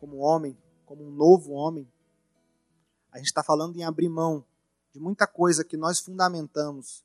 [0.00, 0.56] como homem,
[0.86, 1.90] como um novo homem,
[3.12, 4.44] a gente está falando em abrir mão
[4.92, 7.04] de muita coisa que nós fundamentamos,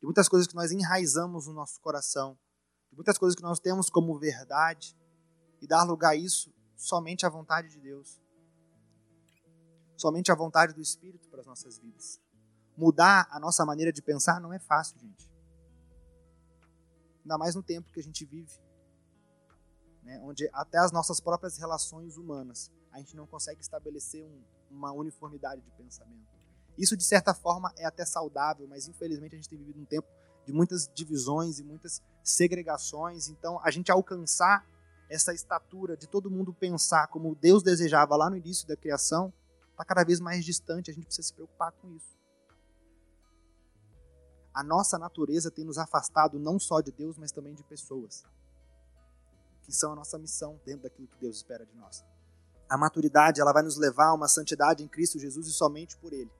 [0.00, 2.38] de muitas coisas que nós enraizamos no nosso coração,
[2.90, 4.96] de muitas coisas que nós temos como verdade
[5.60, 8.20] e dar lugar a isso somente à vontade de Deus,
[9.96, 12.18] somente à vontade do Espírito para as nossas vidas
[12.80, 15.30] mudar a nossa maneira de pensar não é fácil, gente.
[17.22, 18.58] Ainda mais no tempo que a gente vive,
[20.02, 24.90] né, onde até as nossas próprias relações humanas a gente não consegue estabelecer um, uma
[24.92, 26.26] uniformidade de pensamento.
[26.78, 30.08] Isso, de certa forma, é até saudável, mas infelizmente a gente tem vivido um tempo
[30.46, 33.28] de muitas divisões e muitas segregações.
[33.28, 34.66] Então, a gente alcançar
[35.10, 39.32] essa estatura de todo mundo pensar como Deus desejava lá no início da criação,
[39.72, 40.90] está cada vez mais distante.
[40.90, 42.19] A gente precisa se preocupar com isso
[44.52, 48.24] a nossa natureza tem nos afastado não só de Deus, mas também de pessoas,
[49.62, 52.04] que são a nossa missão dentro daquilo que Deus espera de nós.
[52.68, 56.12] A maturidade, ela vai nos levar a uma santidade em Cristo Jesus e somente por
[56.12, 56.30] Ele.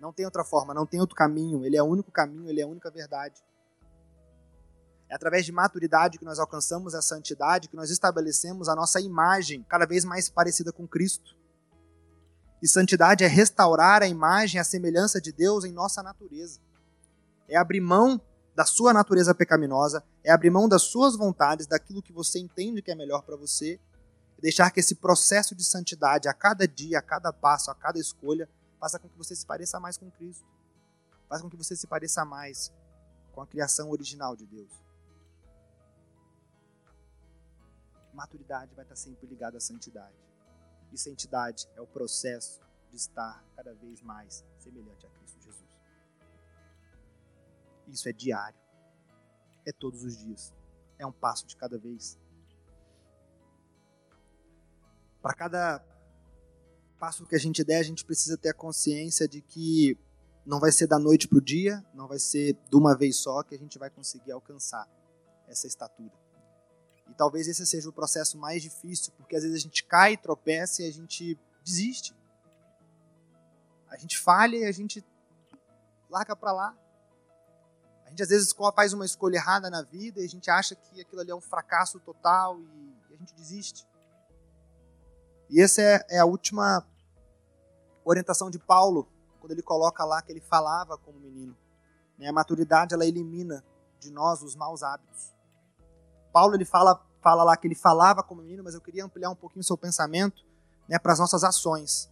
[0.00, 1.64] Não tem outra forma, não tem outro caminho.
[1.64, 3.42] Ele é o único caminho, Ele é a única verdade.
[5.08, 9.64] É através de maturidade que nós alcançamos a santidade, que nós estabelecemos a nossa imagem
[9.68, 11.36] cada vez mais parecida com Cristo.
[12.62, 16.60] E santidade é restaurar a imagem, a semelhança de Deus em nossa natureza
[17.48, 18.20] é abrir mão
[18.54, 22.90] da sua natureza pecaminosa, é abrir mão das suas vontades, daquilo que você entende que
[22.90, 23.80] é melhor para você,
[24.38, 27.98] e deixar que esse processo de santidade, a cada dia, a cada passo, a cada
[27.98, 30.46] escolha, faça com que você se pareça mais com Cristo.
[31.28, 32.72] Faça com que você se pareça mais
[33.32, 34.70] com a criação original de Deus.
[38.12, 40.14] Maturidade vai estar sempre ligada à santidade.
[40.92, 45.63] E santidade é o processo de estar cada vez mais semelhante a Cristo Jesus.
[47.88, 48.58] Isso é diário.
[49.66, 50.52] É todos os dias.
[50.98, 52.18] É um passo de cada vez.
[55.20, 55.84] Para cada
[56.98, 59.98] passo que a gente der, a gente precisa ter a consciência de que
[60.44, 63.42] não vai ser da noite para o dia, não vai ser de uma vez só
[63.42, 64.86] que a gente vai conseguir alcançar
[65.48, 66.12] essa estatura.
[67.08, 70.82] E talvez esse seja o processo mais difícil, porque às vezes a gente cai, tropeça
[70.82, 72.14] e a gente desiste.
[73.88, 75.04] A gente falha e a gente
[76.10, 76.83] larga para lá
[78.14, 81.20] gente às vezes faz uma escolha errada na vida e a gente acha que aquilo
[81.20, 83.86] ali é um fracasso total e a gente desiste.
[85.50, 86.86] E essa é, é a última
[88.04, 89.08] orientação de Paulo,
[89.40, 91.56] quando ele coloca lá que ele falava como menino.
[92.16, 92.28] Né?
[92.28, 93.64] A maturidade ela elimina
[93.98, 95.34] de nós os maus hábitos.
[96.32, 99.36] Paulo ele fala, fala lá que ele falava como menino, mas eu queria ampliar um
[99.36, 100.44] pouquinho o seu pensamento
[100.88, 102.08] né, para as nossas ações,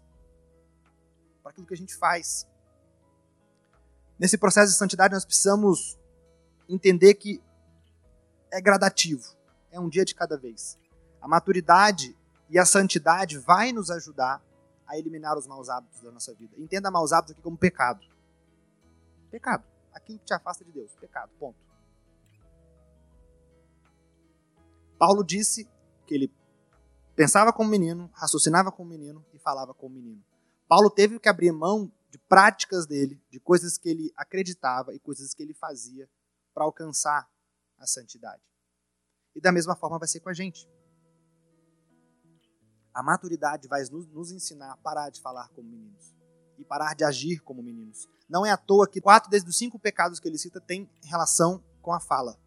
[1.42, 2.46] para aquilo que a gente faz.
[4.18, 5.98] Nesse processo de santidade, nós precisamos
[6.68, 7.42] entender que
[8.50, 9.34] é gradativo,
[9.70, 10.78] é um dia de cada vez.
[11.20, 12.16] A maturidade
[12.48, 14.42] e a santidade vai nos ajudar
[14.86, 16.54] a eliminar os maus hábitos da nossa vida.
[16.58, 18.06] Entenda maus hábitos aqui como pecado.
[19.30, 19.64] Pecado.
[19.92, 20.92] Aquilo que te afasta de Deus.
[21.00, 21.30] Pecado.
[21.38, 21.58] Ponto.
[24.98, 25.68] Paulo disse
[26.06, 26.32] que ele
[27.16, 30.22] pensava como menino, raciocinava como menino e falava como menino.
[30.68, 35.32] Paulo teve que abrir mão de práticas dele, de coisas que ele acreditava e coisas
[35.32, 36.06] que ele fazia
[36.52, 37.26] para alcançar
[37.78, 38.42] a santidade.
[39.34, 40.68] E da mesma forma vai ser com a gente.
[42.92, 46.14] A maturidade vai nos ensinar a parar de falar como meninos
[46.58, 48.06] e parar de agir como meninos.
[48.28, 51.94] Não é à toa que quatro desde cinco pecados que ele cita têm relação com
[51.94, 52.38] a fala.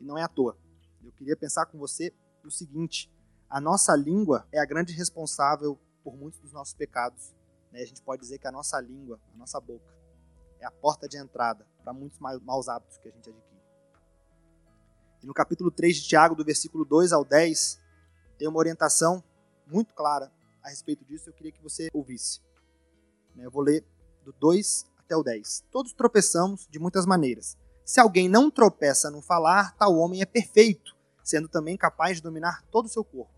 [0.00, 0.56] E não é à toa.
[1.02, 3.12] Eu queria pensar com você o seguinte:
[3.50, 7.34] a nossa língua é a grande responsável por muitos dos nossos pecados
[7.72, 9.92] né, a gente pode dizer que a nossa língua, a nossa boca,
[10.60, 13.62] é a porta de entrada para muitos maus hábitos que a gente adquire.
[15.22, 17.80] E no capítulo 3 de Tiago, do versículo 2 ao 10,
[18.38, 19.24] tem uma orientação
[19.66, 20.30] muito clara
[20.62, 22.40] a respeito disso, eu queria que você ouvisse.
[23.36, 23.84] Eu vou ler
[24.24, 25.64] do 2 até o 10.
[25.70, 27.56] Todos tropeçamos de muitas maneiras.
[27.84, 32.62] Se alguém não tropeça no falar, tal homem é perfeito, sendo também capaz de dominar
[32.70, 33.32] todo o seu corpo.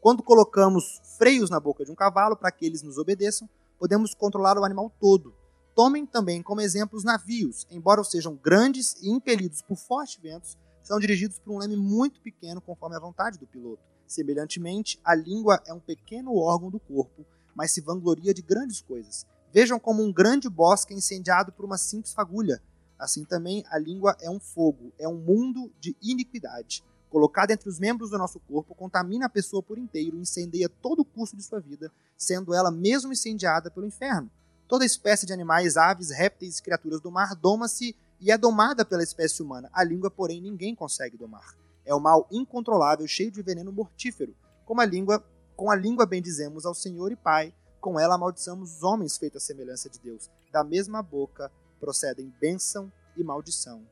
[0.00, 3.48] Quando colocamos freios na boca de um cavalo para que eles nos obedeçam,
[3.80, 5.34] podemos controlar o animal todo.
[5.74, 11.00] Tomem também como exemplo os navios, embora sejam grandes e impelidos por fortes ventos, são
[11.00, 13.82] dirigidos por um leme muito pequeno conforme a vontade do piloto.
[14.06, 19.24] Semelhantemente, a língua é um pequeno órgão do corpo, mas se vangloria de grandes coisas.
[19.50, 22.62] Vejam como um grande bosque incendiado por uma simples fagulha.
[22.98, 27.78] Assim também a língua é um fogo, é um mundo de iniquidade colocada entre os
[27.78, 31.60] membros do nosso corpo, contamina a pessoa por inteiro, incendeia todo o curso de sua
[31.60, 34.30] vida, sendo ela mesmo incendiada pelo inferno.
[34.68, 39.02] Toda espécie de animais, aves, répteis e criaturas do mar doma-se e é domada pela
[39.02, 39.68] espécie humana.
[39.72, 41.56] A língua, porém, ninguém consegue domar.
[41.84, 44.34] É o mal incontrolável, cheio de veneno mortífero.
[44.64, 45.24] Como a língua,
[45.56, 49.46] com a língua bendizemos ao Senhor e Pai, com ela amaldiçamos os homens feitos à
[49.46, 50.30] semelhança de Deus.
[50.52, 53.82] Da mesma boca procedem bênção e maldição.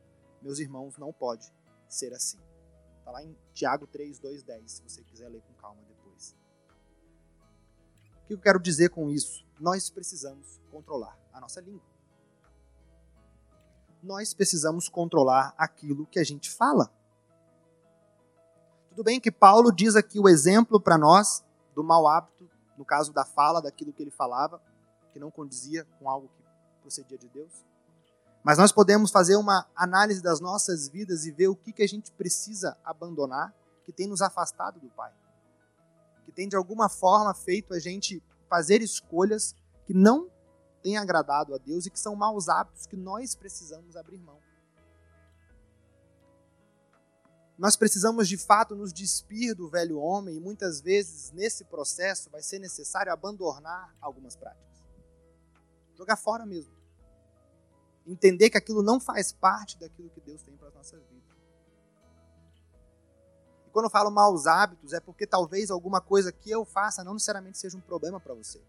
[0.41, 1.51] Meus irmãos, não pode
[1.89, 2.37] ser assim.
[3.09, 6.35] Está lá em Tiago 3, 2, 10, se você quiser ler com calma depois.
[8.23, 9.43] O que eu quero dizer com isso?
[9.59, 11.81] Nós precisamos controlar a nossa língua.
[14.03, 16.93] Nós precisamos controlar aquilo que a gente fala.
[18.89, 21.43] Tudo bem que Paulo diz aqui o exemplo para nós
[21.73, 24.61] do mau hábito, no caso da fala, daquilo que ele falava,
[25.11, 26.43] que não condizia com algo que
[26.83, 27.65] procedia de Deus.
[28.43, 31.87] Mas nós podemos fazer uma análise das nossas vidas e ver o que, que a
[31.87, 35.13] gente precisa abandonar que tem nos afastado do Pai.
[36.25, 40.29] Que tem de alguma forma feito a gente fazer escolhas que não
[40.81, 44.39] têm agradado a Deus e que são maus hábitos que nós precisamos abrir mão.
[47.57, 52.41] Nós precisamos de fato nos despir do velho homem e muitas vezes nesse processo vai
[52.41, 54.79] ser necessário abandonar algumas práticas.
[55.93, 56.78] Jogar fora mesmo
[58.11, 61.37] entender que aquilo não faz parte daquilo que Deus tem para as nossas vidas.
[63.67, 67.13] E quando eu falo maus hábitos, é porque talvez alguma coisa que eu faça não
[67.13, 68.59] necessariamente seja um problema para você.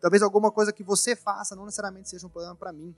[0.00, 2.94] Talvez alguma coisa que você faça não necessariamente seja um problema para mim.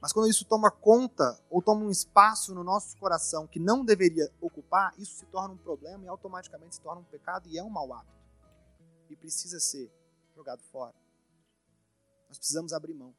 [0.00, 4.28] Mas quando isso toma conta ou toma um espaço no nosso coração que não deveria
[4.40, 7.70] ocupar, isso se torna um problema e automaticamente se torna um pecado e é um
[7.70, 8.12] mau hábito.
[9.08, 9.88] E precisa ser
[10.34, 10.94] jogado fora.
[12.28, 13.14] Nós precisamos abrir mão.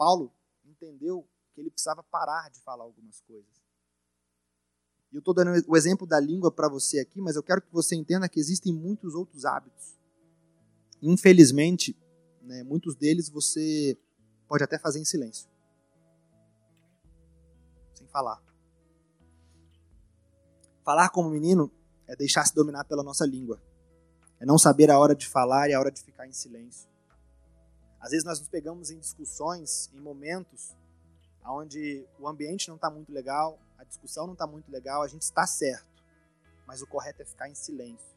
[0.00, 0.32] Paulo
[0.64, 3.62] entendeu que ele precisava parar de falar algumas coisas.
[5.12, 7.70] E eu estou dando o exemplo da língua para você aqui, mas eu quero que
[7.70, 10.00] você entenda que existem muitos outros hábitos.
[11.02, 11.94] Infelizmente,
[12.40, 13.94] né, muitos deles você
[14.48, 15.46] pode até fazer em silêncio.
[17.92, 18.42] Sem falar.
[20.82, 21.70] Falar como menino
[22.06, 23.62] é deixar-se dominar pela nossa língua.
[24.38, 26.89] É não saber a hora de falar e a hora de ficar em silêncio.
[28.00, 30.74] Às vezes nós nos pegamos em discussões, em momentos
[31.44, 35.22] onde o ambiente não está muito legal, a discussão não está muito legal, a gente
[35.22, 36.02] está certo,
[36.66, 38.08] mas o correto é ficar em silêncio.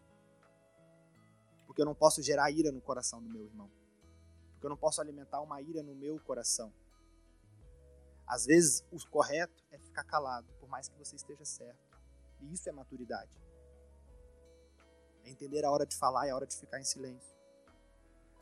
[1.65, 3.69] Porque eu não posso gerar ira no coração do meu irmão.
[4.53, 6.71] Porque eu não posso alimentar uma ira no meu coração.
[8.27, 11.99] Às vezes o correto é ficar calado, por mais que você esteja certo.
[12.41, 13.31] E isso é maturidade.
[15.23, 17.32] É entender a hora de falar e a hora de ficar em silêncio.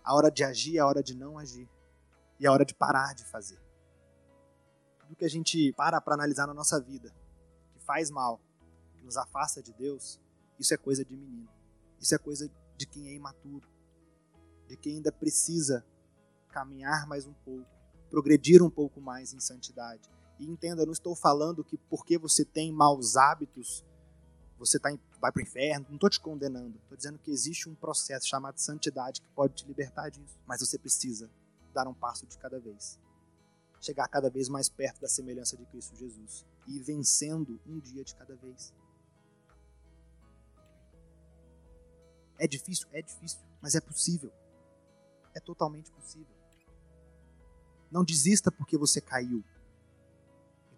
[0.04, 1.70] A hora de agir, a hora de não agir.
[2.40, 3.60] E a hora de parar de fazer.
[5.00, 7.14] Tudo que a gente para para analisar na nossa vida,
[7.74, 8.42] que faz mal,
[8.96, 10.20] que nos afasta de Deus,
[10.60, 11.50] isso é coisa de menino.
[12.00, 13.70] Isso é coisa de quem é imaturo.
[14.68, 15.86] De quem ainda precisa
[16.50, 17.70] caminhar mais um pouco,
[18.10, 20.10] progredir um pouco mais em santidade.
[20.40, 23.86] E entenda, eu não estou falando que porque você tem maus hábitos,
[24.62, 25.88] você tá em, vai para o inferno.
[25.89, 26.78] Não estou te condenando.
[26.84, 30.39] Estou dizendo que existe um processo chamado santidade que pode te libertar disso.
[30.45, 31.30] Mas você precisa
[31.74, 33.00] dar um passo de cada vez.
[33.81, 36.46] Chegar cada vez mais perto da semelhança de Cristo Jesus.
[36.67, 38.71] E vencendo um dia de cada vez.
[42.38, 42.88] É difícil?
[42.92, 43.40] É difícil.
[43.60, 44.31] Mas é possível.
[45.33, 46.36] É totalmente possível.
[47.90, 49.44] Não desista porque você caiu.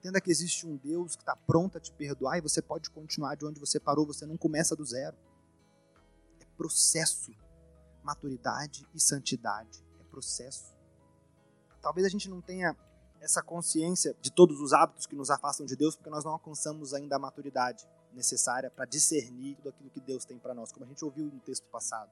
[0.04, 3.36] Entenda que existe um Deus que está pronto a te perdoar e você pode continuar
[3.36, 5.16] de onde você parou, você não começa do zero.
[6.42, 7.32] É processo.
[8.04, 10.76] Maturidade e santidade é processo.
[11.82, 12.76] Talvez a gente não tenha
[13.22, 16.94] essa consciência de todos os hábitos que nos afastam de Deus, porque nós não alcançamos
[16.94, 20.90] ainda a maturidade necessária para discernir tudo aquilo que Deus tem para nós, como a
[20.90, 22.12] gente ouviu no texto passado.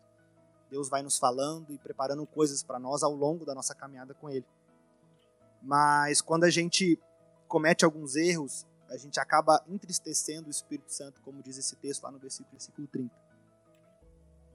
[0.70, 4.30] Deus vai nos falando e preparando coisas para nós ao longo da nossa caminhada com
[4.30, 4.46] Ele.
[5.62, 6.98] Mas quando a gente
[7.52, 12.10] comete alguns erros, a gente acaba entristecendo o Espírito Santo, como diz esse texto lá
[12.10, 13.14] no versículo, versículo 30.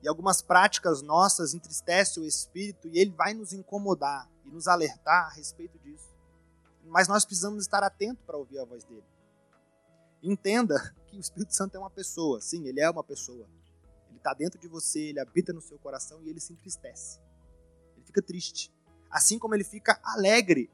[0.03, 5.27] E algumas práticas nossas entristecem o Espírito e ele vai nos incomodar e nos alertar
[5.27, 6.09] a respeito disso.
[6.87, 9.05] Mas nós precisamos estar atentos para ouvir a voz dele.
[10.23, 12.41] Entenda que o Espírito Santo é uma pessoa.
[12.41, 13.47] Sim, ele é uma pessoa.
[14.09, 17.21] Ele está dentro de você, ele habita no seu coração e ele se entristece.
[17.95, 18.73] Ele fica triste.
[19.11, 20.71] Assim como ele fica alegre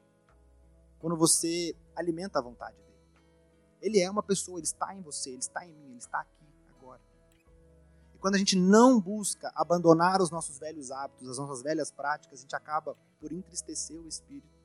[1.01, 2.93] quando você alimenta a vontade dele.
[3.81, 6.47] Ele é uma pessoa, ele está em você, ele está em mim, ele está aqui
[6.77, 7.01] agora.
[8.15, 12.39] E quando a gente não busca abandonar os nossos velhos hábitos, as nossas velhas práticas,
[12.39, 14.63] a gente acaba por entristecer o espírito.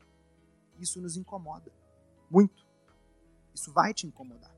[0.79, 1.71] Isso nos incomoda
[2.29, 2.65] muito.
[3.53, 4.55] Isso vai te incomodar.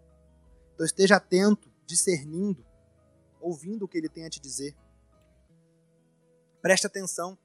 [0.73, 2.65] Então esteja atento, discernindo,
[3.39, 4.75] ouvindo o que ele tem a te dizer.
[6.61, 7.37] Preste atenção.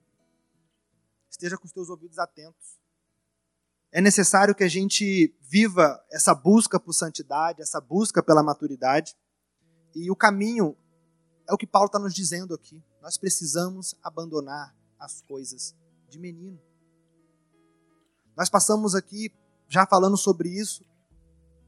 [1.30, 2.80] Esteja com os teus ouvidos atentos.
[3.94, 9.16] É necessário que a gente viva essa busca por santidade, essa busca pela maturidade.
[9.94, 10.76] E o caminho
[11.48, 12.82] é o que Paulo está nos dizendo aqui.
[13.00, 15.76] Nós precisamos abandonar as coisas
[16.08, 16.60] de menino.
[18.36, 19.32] Nós passamos aqui
[19.68, 20.84] já falando sobre isso,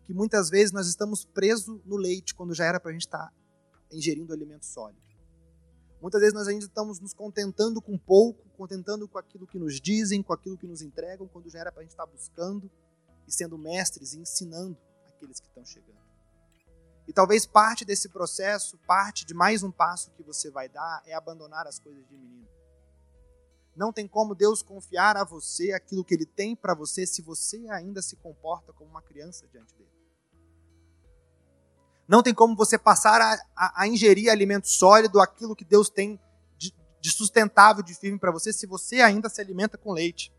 [0.02, 3.28] que muitas vezes nós estamos presos no leite quando já era para a gente estar
[3.28, 3.32] tá
[3.92, 5.00] ingerindo alimento sólido.
[6.06, 10.22] Muitas vezes nós ainda estamos nos contentando com pouco, contentando com aquilo que nos dizem,
[10.22, 12.70] com aquilo que nos entregam, quando já era para a gente estar buscando
[13.26, 14.78] e sendo mestres e ensinando
[15.08, 15.98] aqueles que estão chegando.
[17.08, 21.12] E talvez parte desse processo, parte de mais um passo que você vai dar, é
[21.12, 22.46] abandonar as coisas de menino.
[23.74, 27.68] Não tem como Deus confiar a você aquilo que Ele tem para você se você
[27.68, 29.90] ainda se comporta como uma criança diante dele.
[32.08, 36.20] Não tem como você passar a, a, a ingerir alimento sólido, aquilo que Deus tem
[36.56, 40.32] de, de sustentável, de firme para você, se você ainda se alimenta com leite.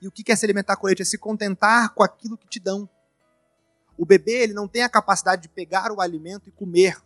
[0.00, 1.02] E o que é se alimentar com leite?
[1.02, 2.88] É se contentar com aquilo que te dão.
[3.98, 7.02] O bebê ele não tem a capacidade de pegar o alimento e comer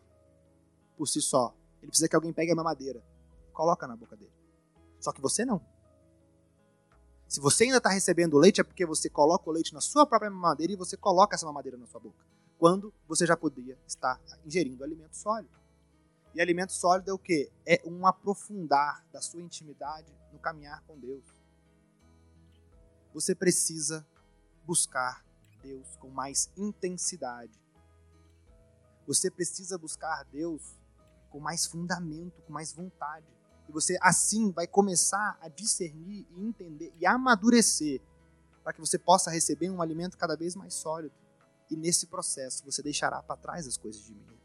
[0.96, 1.54] por si só.
[1.80, 3.02] Ele precisa que alguém pegue a mamadeira,
[3.52, 4.32] coloca na boca dele.
[5.00, 5.60] Só que você não.
[7.26, 10.30] Se você ainda está recebendo leite, é porque você coloca o leite na sua própria
[10.30, 12.24] mamadeira e você coloca essa mamadeira na sua boca
[12.60, 15.58] quando você já podia estar ingerindo alimento sólido.
[16.34, 17.50] E alimento sólido é o que?
[17.66, 21.24] É um aprofundar da sua intimidade no caminhar com Deus.
[23.14, 24.06] Você precisa
[24.66, 25.24] buscar
[25.62, 27.58] Deus com mais intensidade.
[29.06, 30.76] Você precisa buscar Deus
[31.30, 33.26] com mais fundamento, com mais vontade.
[33.70, 38.02] E você assim vai começar a discernir e entender e amadurecer
[38.62, 41.14] para que você possa receber um alimento cada vez mais sólido.
[41.70, 44.40] E nesse processo você deixará para trás as coisas de menino.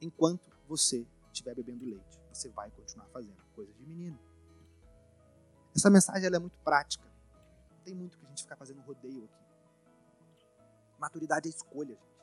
[0.00, 4.18] Enquanto você estiver bebendo leite, você vai continuar fazendo coisas de menino.
[5.74, 7.04] Essa mensagem é muito prática.
[7.70, 9.46] Não tem muito que a gente ficar fazendo rodeio aqui.
[10.98, 12.16] Maturidade é escolha, gente.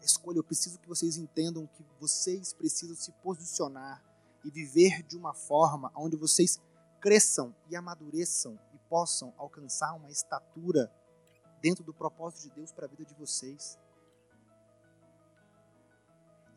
[0.00, 0.38] É escolha.
[0.38, 4.02] Eu preciso que vocês entendam que vocês precisam se posicionar
[4.44, 6.60] e viver de uma forma onde vocês
[7.00, 10.90] cresçam e amadureçam e possam alcançar uma estatura
[11.64, 13.78] dentro do propósito de Deus para a vida de vocês.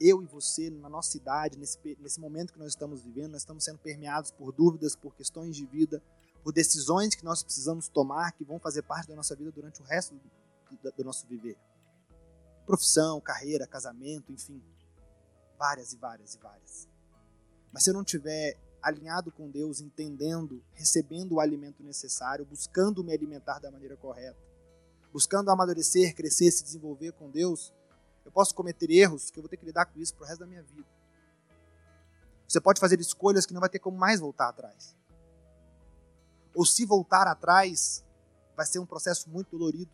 [0.01, 3.63] Eu e você, na nossa idade, nesse, nesse momento que nós estamos vivendo, nós estamos
[3.63, 6.03] sendo permeados por dúvidas, por questões de vida,
[6.43, 9.85] por decisões que nós precisamos tomar que vão fazer parte da nossa vida durante o
[9.85, 11.57] resto do, do, do nosso viver.
[12.65, 14.61] Profissão, carreira, casamento, enfim.
[15.57, 16.89] Várias e várias e várias.
[17.71, 23.13] Mas se eu não tiver alinhado com Deus, entendendo, recebendo o alimento necessário, buscando me
[23.13, 24.46] alimentar da maneira correta,
[25.11, 27.73] buscando amadurecer, crescer, se desenvolver com Deus,
[28.25, 30.47] eu posso cometer erros que eu vou ter que lidar com isso pro resto da
[30.47, 30.87] minha vida.
[32.47, 34.95] Você pode fazer escolhas que não vai ter como mais voltar atrás.
[36.53, 38.03] Ou se voltar atrás,
[38.55, 39.91] vai ser um processo muito dolorido.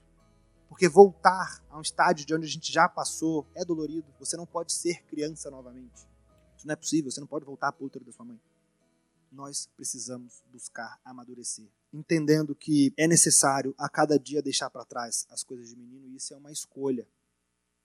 [0.69, 4.07] Porque voltar a um estádio de onde a gente já passou é dolorido.
[4.19, 6.07] Você não pode ser criança novamente.
[6.57, 7.11] Isso não é possível.
[7.11, 8.39] Você não pode voltar para o útero da sua mãe.
[9.31, 15.43] Nós precisamos buscar amadurecer entendendo que é necessário a cada dia deixar para trás as
[15.43, 17.07] coisas de menino, isso é uma escolha.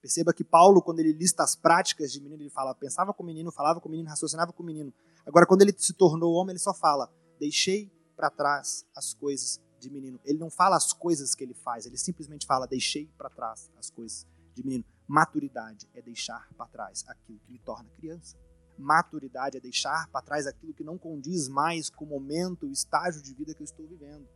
[0.00, 3.26] Perceba que Paulo, quando ele lista as práticas de menino, ele fala, pensava com o
[3.26, 4.94] menino, falava com o menino, raciocinava com o menino.
[5.26, 9.90] Agora, quando ele se tornou homem, ele só fala, deixei para trás as coisas de
[9.90, 10.20] menino.
[10.24, 13.90] Ele não fala as coisas que ele faz, ele simplesmente fala, deixei para trás as
[13.90, 14.84] coisas de menino.
[15.06, 18.36] Maturidade é deixar para trás aquilo que me torna criança.
[18.78, 23.20] Maturidade é deixar para trás aquilo que não condiz mais com o momento, o estágio
[23.20, 24.26] de vida que eu estou vivendo.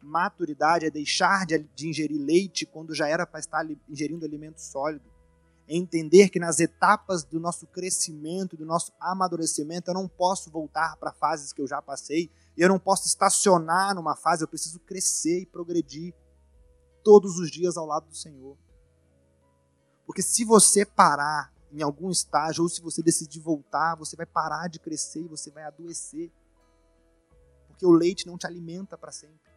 [0.00, 5.10] Maturidade é deixar de, de ingerir leite quando já era para estar ingerindo alimento sólido.
[5.66, 10.96] é entender que nas etapas do nosso crescimento, do nosso amadurecimento, eu não posso voltar
[10.96, 15.40] para fases que eu já passei, eu não posso estacionar numa fase, eu preciso crescer
[15.40, 16.14] e progredir
[17.02, 18.56] todos os dias ao lado do Senhor.
[20.06, 24.68] Porque se você parar em algum estágio, ou se você decidir voltar, você vai parar
[24.68, 26.32] de crescer e você vai adoecer.
[27.66, 29.48] Porque o leite não te alimenta para sempre.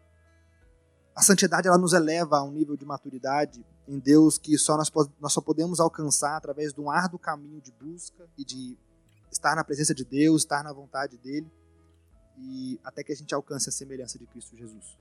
[1.16, 4.90] A santidade ela nos eleva a um nível de maturidade em Deus que só nós,
[5.20, 8.78] nós só podemos alcançar através de um árduo caminho de busca e de
[9.30, 11.52] estar na presença de Deus, estar na vontade dele
[12.38, 14.98] e até que a gente alcance a semelhança de Cristo Jesus.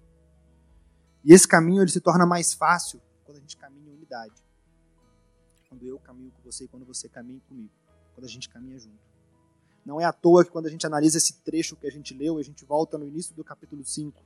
[1.25, 4.35] E esse caminho ele se torna mais fácil quando a gente caminha em unidade.
[5.71, 7.71] Quando eu caminho com você e quando você caminha comigo.
[8.15, 8.99] Quando a gente caminha junto.
[9.87, 12.37] Não é à toa que quando a gente analisa esse trecho que a gente leu,
[12.37, 14.23] a gente volta no início do capítulo 5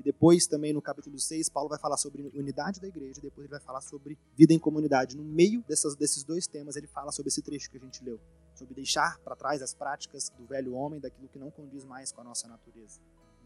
[0.00, 3.50] e depois, também no capítulo 6, Paulo vai falar sobre unidade da igreja, depois ele
[3.50, 5.14] vai falar sobre vida em comunidade.
[5.14, 8.18] No meio dessas, desses dois temas, ele fala sobre esse trecho que a gente leu,
[8.54, 12.22] sobre deixar para trás as práticas do velho homem, daquilo que não condiz mais com
[12.22, 12.98] a nossa natureza.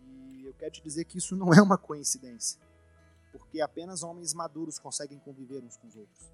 [0.07, 2.61] E eu quero te dizer que isso não é uma coincidência,
[3.33, 6.31] porque apenas homens maduros conseguem conviver uns com os outros.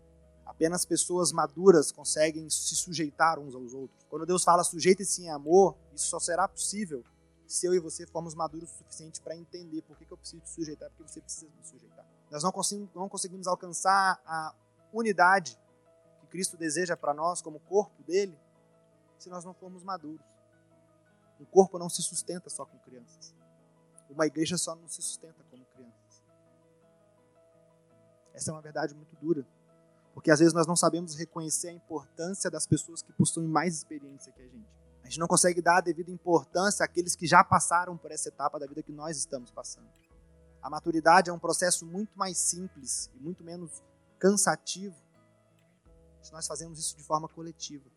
[0.50, 4.04] Apenas pessoas maduras conseguem se sujeitar uns aos outros.
[4.10, 7.04] Quando Deus fala sujeite-se em amor, isso só será possível
[7.46, 10.42] se eu e você formos maduros o suficiente para entender por que, que eu preciso
[10.42, 12.04] te sujeitar, porque você precisa me sujeitar.
[12.28, 14.52] Nós não conseguimos, não conseguimos alcançar a
[14.92, 15.56] unidade
[16.20, 18.36] que Cristo deseja para nós como corpo dele
[19.20, 20.26] se nós não formos maduros.
[21.38, 23.32] Um corpo não se sustenta só com crianças.
[24.08, 26.24] Uma igreja só não se sustenta como crianças.
[28.34, 29.46] Essa é uma verdade muito dura.
[30.20, 34.30] Porque às vezes nós não sabemos reconhecer a importância das pessoas que possuem mais experiência
[34.32, 38.12] que a gente gente não consegue dar a devida importância àqueles que já passaram por
[38.12, 39.88] essa etapa da vida que nós estamos passando.
[40.62, 43.82] A maturidade é um processo muito mais simples e muito menos
[44.18, 44.94] cansativo
[46.22, 47.90] se nós fazemos isso de forma coletiva.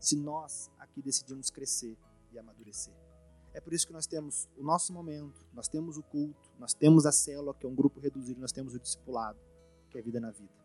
[0.00, 1.96] Se nós aqui decidimos crescer
[2.32, 2.94] e amadurecer.
[3.52, 7.04] É por isso que nós temos o nosso momento, nós temos o culto, nós temos
[7.04, 9.38] a célula, que é um grupo reduzido, nós temos o discipulado,
[9.90, 10.63] que é a vida na vida.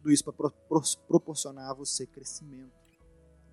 [0.00, 0.50] Tudo isso para
[1.06, 2.80] proporcionar a você crescimento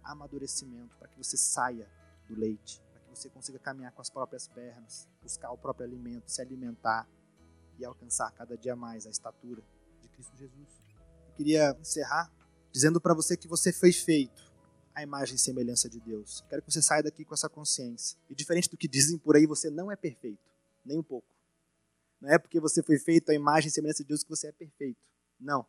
[0.08, 1.90] amadurecimento, para que você saia
[2.28, 6.32] do leite, para que você consiga caminhar com as próprias pernas, buscar o próprio alimento,
[6.32, 7.08] se alimentar
[7.78, 9.62] e alcançar cada dia mais a estatura
[10.02, 10.82] de Cristo Jesus.
[11.28, 12.32] Eu queria encerrar
[12.72, 14.48] dizendo para você que você foi feito
[14.96, 16.44] a imagem e semelhança de Deus.
[16.50, 18.18] Quero que você saia daqui com essa consciência.
[18.30, 20.42] E diferente do que dizem por aí, você não é perfeito,
[20.84, 21.28] nem um pouco.
[22.20, 24.52] Não é porque você foi feito a imagem e semelhança de Deus que você é
[24.52, 25.00] perfeito.
[25.40, 25.68] Não,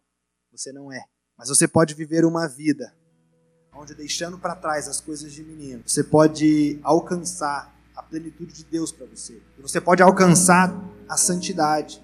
[0.53, 1.05] você não é.
[1.37, 2.93] Mas você pode viver uma vida
[3.79, 8.91] onde deixando para trás as coisas de menino, você pode alcançar a plenitude de Deus
[8.91, 9.41] para você.
[9.57, 10.75] E você pode alcançar
[11.09, 12.03] a santidade.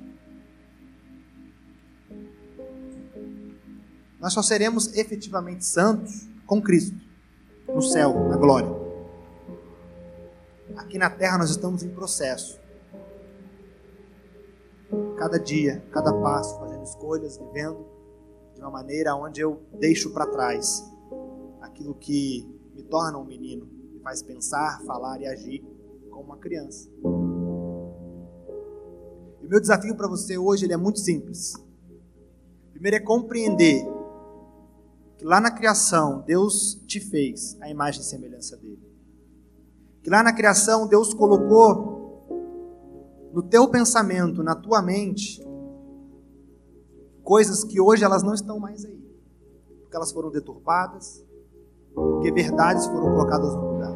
[4.20, 6.96] Nós só seremos efetivamente santos com Cristo,
[7.68, 8.70] no céu, na glória.
[10.76, 12.58] Aqui na terra nós estamos em processo.
[15.18, 17.93] Cada dia, cada passo, fazendo escolhas, vivendo
[18.54, 20.84] de uma maneira onde eu deixo para trás
[21.60, 25.64] aquilo que me torna um menino, me faz pensar, falar e agir
[26.10, 26.88] como uma criança.
[29.42, 31.54] E meu desafio para você hoje ele é muito simples.
[32.72, 33.84] Primeiro é compreender
[35.16, 38.82] que lá na criação Deus te fez a imagem e semelhança dele.
[40.02, 41.94] Que lá na criação Deus colocou
[43.32, 45.44] no teu pensamento, na tua mente,
[47.24, 49.02] coisas que hoje elas não estão mais aí.
[49.80, 51.24] Porque elas foram deturpadas,
[51.94, 53.94] porque verdades foram colocadas no lugar.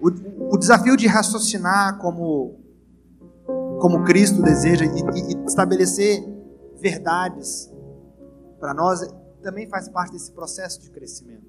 [0.00, 2.58] O, o desafio de raciocinar como,
[3.80, 4.88] como Cristo deseja e,
[5.32, 6.24] e estabelecer
[6.80, 7.70] verdades
[8.58, 9.00] para nós
[9.42, 11.46] também faz parte desse processo de crescimento.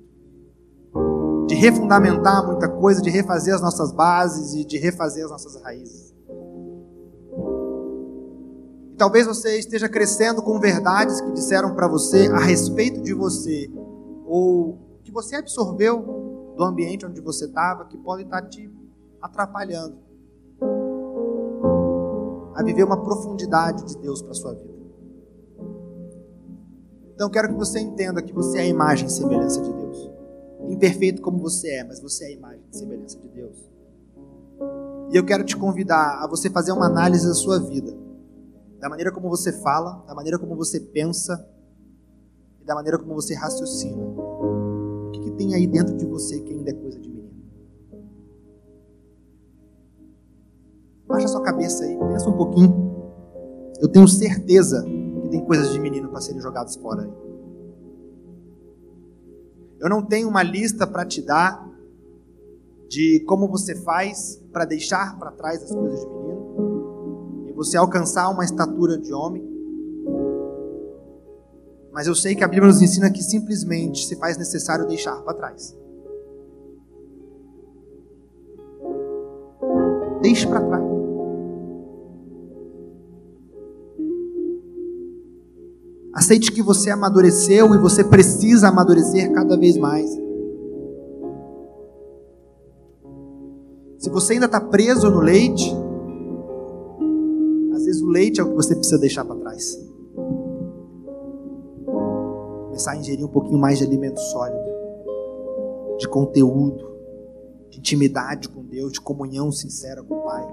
[1.48, 6.14] De refundamentar muita coisa, de refazer as nossas bases e de refazer as nossas raízes.
[9.00, 13.72] Talvez você esteja crescendo com verdades que disseram para você a respeito de você,
[14.26, 18.70] ou que você absorveu do ambiente onde você estava, que podem estar tá te
[19.22, 19.98] atrapalhando
[22.54, 24.78] a viver uma profundidade de Deus para sua vida.
[27.16, 30.12] Então quero que você entenda que você é a imagem e semelhança de Deus.
[30.68, 33.72] Imperfeito como você é, mas você é a imagem e semelhança de Deus.
[35.10, 38.09] E eu quero te convidar a você fazer uma análise da sua vida
[38.80, 41.48] da maneira como você fala, da maneira como você pensa
[42.62, 44.02] e da maneira como você raciocina.
[44.02, 47.30] O que, que tem aí dentro de você que ainda é coisa de menino?
[51.06, 52.90] Baixa sua cabeça aí, pensa um pouquinho.
[53.82, 57.14] Eu tenho certeza que tem coisas de menino para serem jogadas fora aí.
[59.80, 61.68] Eu não tenho uma lista para te dar
[62.90, 66.39] de como você faz para deixar para trás as coisas de menino
[67.60, 69.46] você alcançar uma estatura de homem.
[71.92, 75.34] Mas eu sei que a Bíblia nos ensina que simplesmente se faz necessário deixar para
[75.34, 75.78] trás.
[80.22, 80.84] Deixe para trás.
[86.14, 90.10] Aceite que você amadureceu e você precisa amadurecer cada vez mais.
[93.98, 95.76] Se você ainda está preso no leite,
[98.10, 99.78] leite é o que você precisa deixar para trás.
[102.66, 104.60] Começar a ingerir um pouquinho mais de alimento sólido,
[105.98, 106.90] de conteúdo,
[107.70, 110.48] de intimidade com Deus, de comunhão sincera com o Pai.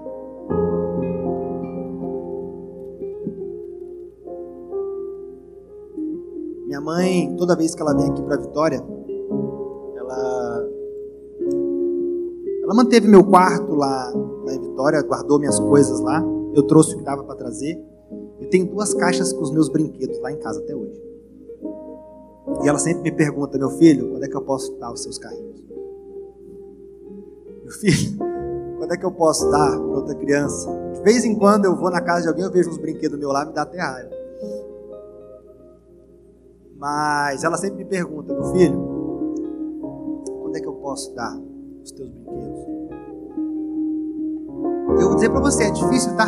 [6.67, 8.83] Minha mãe, toda vez que ela vem aqui para Vitória,
[9.95, 10.67] ela
[12.63, 14.11] ela manteve meu quarto lá,
[14.49, 16.36] em Vitória, guardou minhas coisas lá.
[16.53, 17.79] Eu trouxe o que dava para trazer.
[18.39, 21.01] E tem duas caixas com os meus brinquedos lá em casa até hoje.
[22.63, 25.17] E ela sempre me pergunta, meu filho, quando é que eu posso dar os seus
[25.17, 25.63] carrinhos?
[27.63, 28.17] Meu filho,
[28.79, 30.69] quando é que eu posso dar para outra criança?
[30.93, 33.31] De vez em quando eu vou na casa de alguém, eu vejo uns brinquedos meu
[33.31, 34.17] lá, me dá até raiva.
[36.77, 38.79] Mas ela sempre me pergunta, meu filho,
[40.41, 41.37] quando é que eu posso dar
[41.83, 42.56] os teus brinquedos?
[44.99, 46.27] Eu vou dizer para você, é difícil, tá?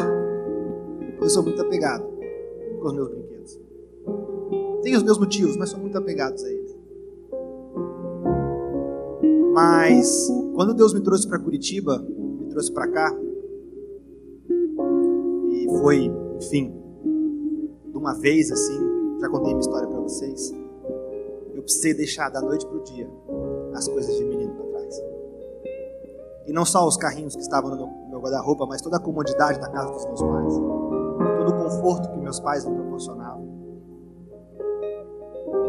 [1.20, 2.07] Eu sou muito apegado
[2.80, 3.59] com os meus brinquedos.
[4.84, 6.78] Tenho os meus motivos, mas sou muito apegado a eles.
[9.53, 13.15] Mas quando Deus me trouxe para Curitiba, me trouxe para cá,
[15.49, 16.74] e foi, enfim,
[17.91, 18.80] de uma vez assim,
[19.20, 20.53] já contei minha história para vocês.
[21.53, 23.09] Eu precisei deixar da noite para o dia
[23.74, 24.68] as coisas de menino.
[26.49, 29.69] E não só os carrinhos que estavam no meu, guarda-roupa, mas toda a comodidade da
[29.69, 33.47] casa dos meus pais, todo o conforto que meus pais me proporcionavam,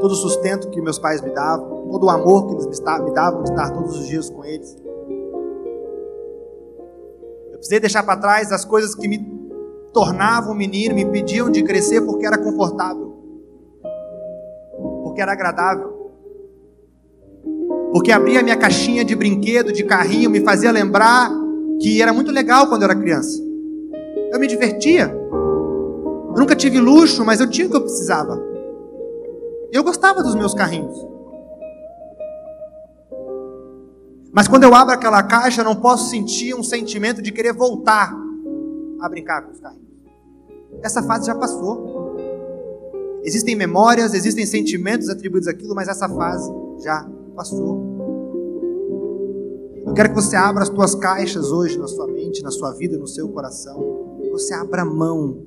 [0.00, 3.42] todo o sustento que meus pais me davam, todo o amor que eles me davam
[3.42, 4.74] de estar todos os dias com eles.
[7.50, 9.18] Eu precisei deixar para trás as coisas que me
[9.92, 13.18] tornavam menino, me impediam de crescer porque era confortável,
[15.02, 15.99] porque era agradável,
[17.92, 21.30] porque abria minha caixinha de brinquedo, de carrinho, me fazia lembrar
[21.80, 23.42] que era muito legal quando eu era criança.
[24.30, 25.08] Eu me divertia.
[25.08, 28.40] Eu nunca tive luxo, mas eu tinha o que eu precisava.
[29.72, 30.96] Eu gostava dos meus carrinhos.
[34.32, 38.14] Mas quando eu abro aquela caixa, eu não posso sentir um sentimento de querer voltar
[39.00, 39.90] a brincar com os carrinhos.
[40.82, 42.16] Essa fase já passou.
[43.24, 46.50] Existem memórias, existem sentimentos atribuídos àquilo, mas essa fase
[46.82, 48.00] já passou.
[49.86, 52.96] Eu quero que você abra as tuas caixas hoje na sua mente, na sua vida,
[52.96, 54.18] no seu coração.
[54.30, 55.42] Você abra mão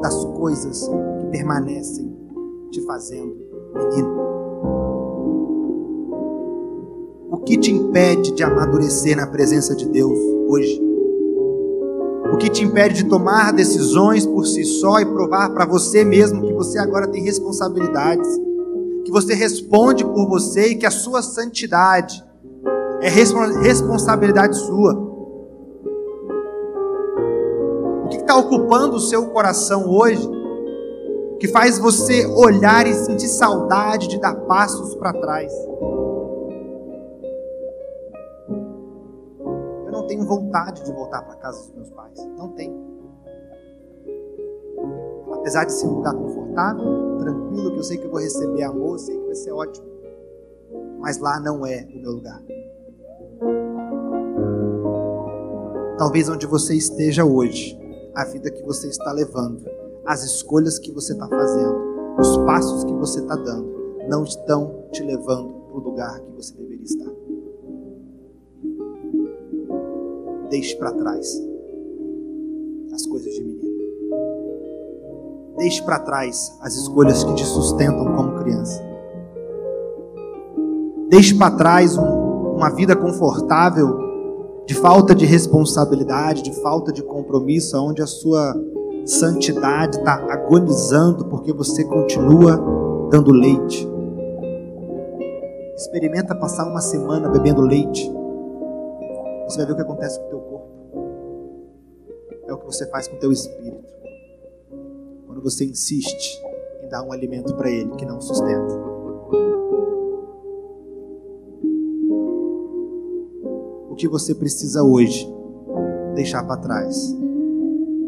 [0.00, 2.16] das coisas que permanecem
[2.70, 3.36] te fazendo
[3.74, 4.22] menino.
[7.30, 10.18] O que te impede de amadurecer na presença de Deus
[10.48, 10.80] hoje?
[12.32, 16.40] O que te impede de tomar decisões por si só e provar para você mesmo
[16.40, 18.28] que você agora tem responsabilidades,
[19.04, 22.22] que você responde por você e que a sua santidade
[23.00, 24.94] é responsabilidade sua?
[28.04, 30.28] O que está ocupando o seu coração hoje
[31.38, 35.52] que faz você olhar e sentir saudade de dar passos para trás?
[40.02, 42.18] não tenho vontade de voltar para casa dos meus pais.
[42.36, 42.90] Não tenho.
[45.32, 48.98] Apesar de ser um lugar confortável, tranquilo, que eu sei que eu vou receber amor,
[48.98, 49.86] sei que vai ser ótimo.
[50.98, 52.42] Mas lá não é o meu lugar.
[55.98, 57.78] Talvez onde você esteja hoje,
[58.14, 59.64] a vida que você está levando,
[60.04, 61.76] as escolhas que você está fazendo,
[62.18, 63.72] os passos que você está dando,
[64.08, 67.12] não estão te levando para o lugar que você deveria estar.
[70.50, 71.51] Deixe para trás
[75.62, 78.82] Deixe para trás as escolhas que te sustentam como criança.
[81.08, 83.96] Deixe para trás um, uma vida confortável,
[84.66, 88.60] de falta de responsabilidade, de falta de compromisso, onde a sua
[89.06, 92.60] santidade está agonizando porque você continua
[93.08, 93.88] dando leite.
[95.76, 98.12] Experimenta passar uma semana bebendo leite.
[99.44, 100.68] Você vai ver o que acontece com o teu corpo.
[102.48, 104.01] É o que você faz com o teu espírito.
[105.42, 106.40] Quando você insiste
[106.84, 108.80] em dar um alimento para ele que não sustenta.
[113.90, 115.28] O que você precisa hoje
[116.14, 117.14] deixar para trás,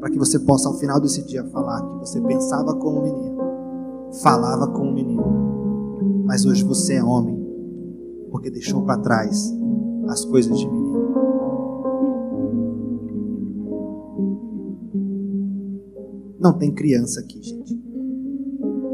[0.01, 3.39] para que você possa ao final desse dia falar que você pensava como menino,
[4.23, 5.25] falava como menino,
[6.25, 7.37] mas hoje você é homem,
[8.31, 9.53] porque deixou para trás
[10.09, 10.84] as coisas de menino.
[16.45, 17.75] Não tem criança aqui, gente.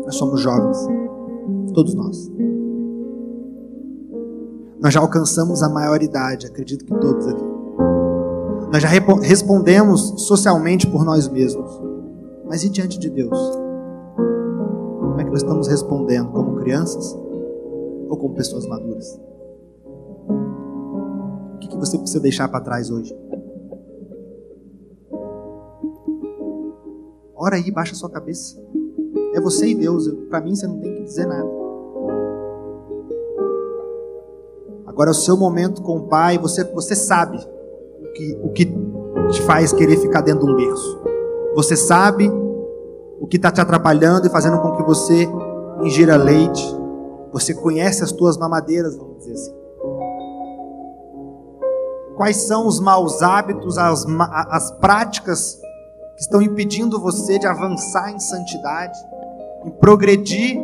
[0.05, 0.79] Nós somos jovens.
[1.75, 2.31] Todos nós.
[4.81, 7.43] Nós já alcançamos a maioridade, acredito que todos aqui.
[8.73, 11.69] Nós já respondemos socialmente por nós mesmos.
[12.47, 13.37] Mas e diante de Deus?
[15.01, 16.31] Como é que nós estamos respondendo?
[16.31, 17.19] Como crianças
[18.09, 19.21] ou como pessoas maduras?
[21.57, 23.13] O que, você precisa deixar para trás hoje?
[27.43, 28.63] Ora aí, baixa sua cabeça.
[29.35, 30.07] É você e Deus.
[30.29, 31.49] Para mim, você não tem que dizer nada.
[34.87, 36.37] Agora é o seu momento com o Pai.
[36.37, 38.67] Você, você sabe o que, o que
[39.31, 41.01] te faz querer ficar dentro de um berço.
[41.55, 42.31] Você sabe
[43.19, 45.27] o que está te atrapalhando e fazendo com que você
[45.81, 46.63] ingira leite.
[47.33, 49.55] Você conhece as tuas mamadeiras, vamos dizer assim.
[52.17, 55.59] Quais são os maus hábitos, as, as práticas
[56.21, 58.99] que estão impedindo você de avançar em santidade,
[59.65, 60.61] em progredir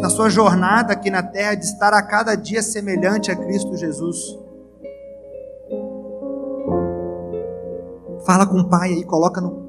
[0.00, 4.16] na sua jornada aqui na terra, de estar a cada dia semelhante a Cristo Jesus.
[8.24, 9.68] Fala com o Pai aí, coloca no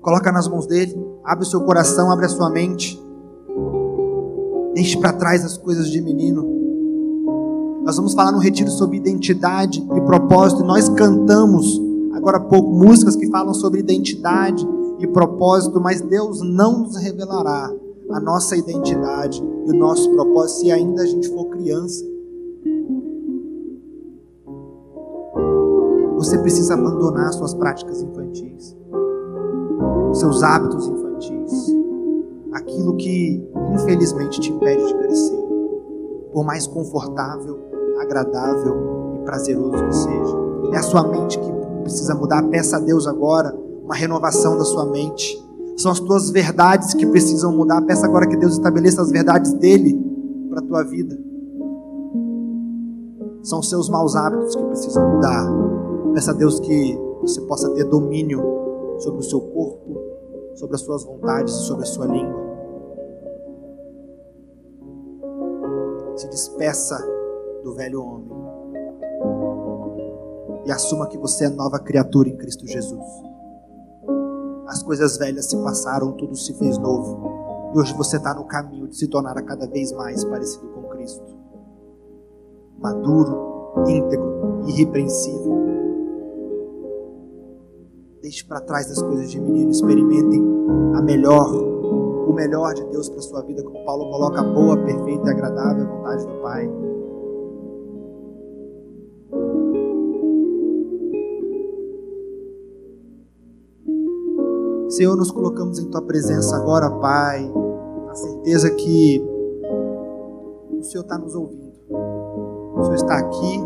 [0.00, 3.00] coloca nas mãos dele, abre o seu coração, abre a sua mente.
[4.74, 6.44] Deixe para trás as coisas de menino.
[7.84, 12.70] Nós vamos falar no retiro sobre identidade e propósito, e nós cantamos agora há pouco
[12.70, 14.66] músicas que falam sobre identidade
[14.98, 17.72] e propósito, mas Deus não nos revelará
[18.10, 22.04] a nossa identidade e o nosso propósito se ainda a gente for criança.
[26.16, 28.76] Você precisa abandonar suas práticas infantis,
[30.12, 31.74] seus hábitos infantis,
[32.52, 33.42] aquilo que
[33.72, 35.48] infelizmente te impede de crescer,
[36.32, 37.58] por mais confortável,
[38.00, 40.36] agradável e prazeroso que seja.
[40.72, 41.59] É a sua mente que
[41.90, 42.42] precisa mudar.
[42.48, 45.36] Peça a Deus agora uma renovação da sua mente.
[45.76, 47.82] São as tuas verdades que precisam mudar.
[47.82, 49.98] Peça agora que Deus estabeleça as verdades dele
[50.48, 51.18] para a tua vida.
[53.42, 55.46] São os seus maus hábitos que precisam mudar.
[56.14, 58.40] Peça a Deus que você possa ter domínio
[58.98, 60.00] sobre o seu corpo,
[60.54, 62.50] sobre as suas vontades, sobre a sua língua.
[66.16, 66.98] Se despeça
[67.64, 68.49] do velho homem
[70.64, 73.04] e assuma que você é nova criatura em Cristo Jesus.
[74.66, 77.72] As coisas velhas se passaram, tudo se fez novo.
[77.74, 81.24] E hoje você está no caminho de se tornar cada vez mais parecido com Cristo.
[82.78, 85.60] Maduro, íntegro, irrepreensível.
[88.22, 90.40] Deixe para trás as coisas de menino, experimentem
[90.94, 95.30] a melhor, o melhor de Deus para sua vida, como Paulo coloca, boa, perfeita e
[95.30, 96.70] agradável vontade do Pai.
[105.00, 107.50] Senhor, nos colocamos em tua presença agora, Pai,
[108.06, 109.26] na certeza que
[110.78, 111.72] o Senhor está nos ouvindo.
[111.88, 113.64] O Senhor está aqui,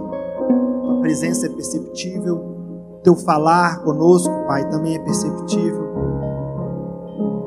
[0.85, 2.41] tua presença é perceptível,
[3.03, 5.83] teu falar conosco, Pai, também é perceptível.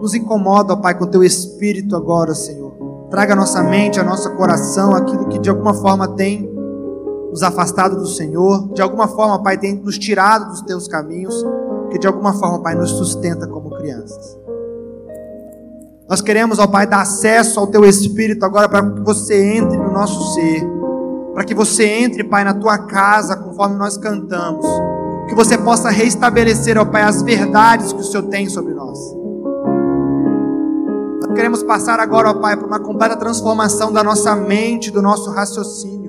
[0.01, 2.73] Nos incomoda, Pai, com teu espírito agora, Senhor.
[3.09, 6.41] Traga a nossa mente, a nosso coração, aquilo que de alguma forma tem
[7.29, 11.41] nos afastado do Senhor, de alguma forma, Pai, tem nos tirado dos teus caminhos
[11.89, 14.37] que de alguma forma, Pai, nos sustenta como crianças.
[16.09, 19.91] Nós queremos, ó Pai, dar acesso ao Teu Espírito agora para que você entre no
[19.91, 20.65] nosso ser,
[21.33, 24.65] para que você entre, Pai, na Tua casa, conforme nós cantamos,
[25.27, 28.97] que você possa restabelecer, ó Pai, as verdades que o Senhor tem sobre nós.
[31.23, 35.29] Nós queremos passar agora, ó Pai, por uma completa transformação da nossa mente, do nosso
[35.31, 36.06] raciocínio.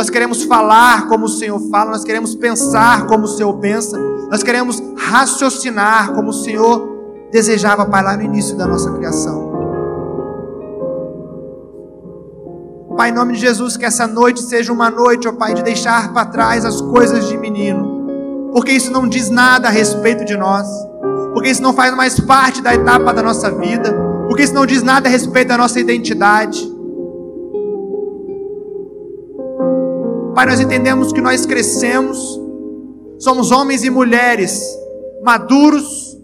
[0.00, 3.98] Nós queremos falar como o Senhor fala, nós queremos pensar como o Senhor pensa,
[4.30, 9.50] nós queremos raciocinar como o Senhor desejava, Pai, lá no início da nossa criação.
[12.96, 16.14] Pai, em nome de Jesus, que essa noite seja uma noite, ó Pai, de deixar
[16.14, 20.66] para trás as coisas de menino, porque isso não diz nada a respeito de nós,
[21.34, 23.94] porque isso não faz mais parte da etapa da nossa vida,
[24.28, 26.79] porque isso não diz nada a respeito da nossa identidade.
[30.40, 32.40] Pai, nós entendemos que nós crescemos,
[33.18, 34.58] somos homens e mulheres
[35.22, 36.18] maduros,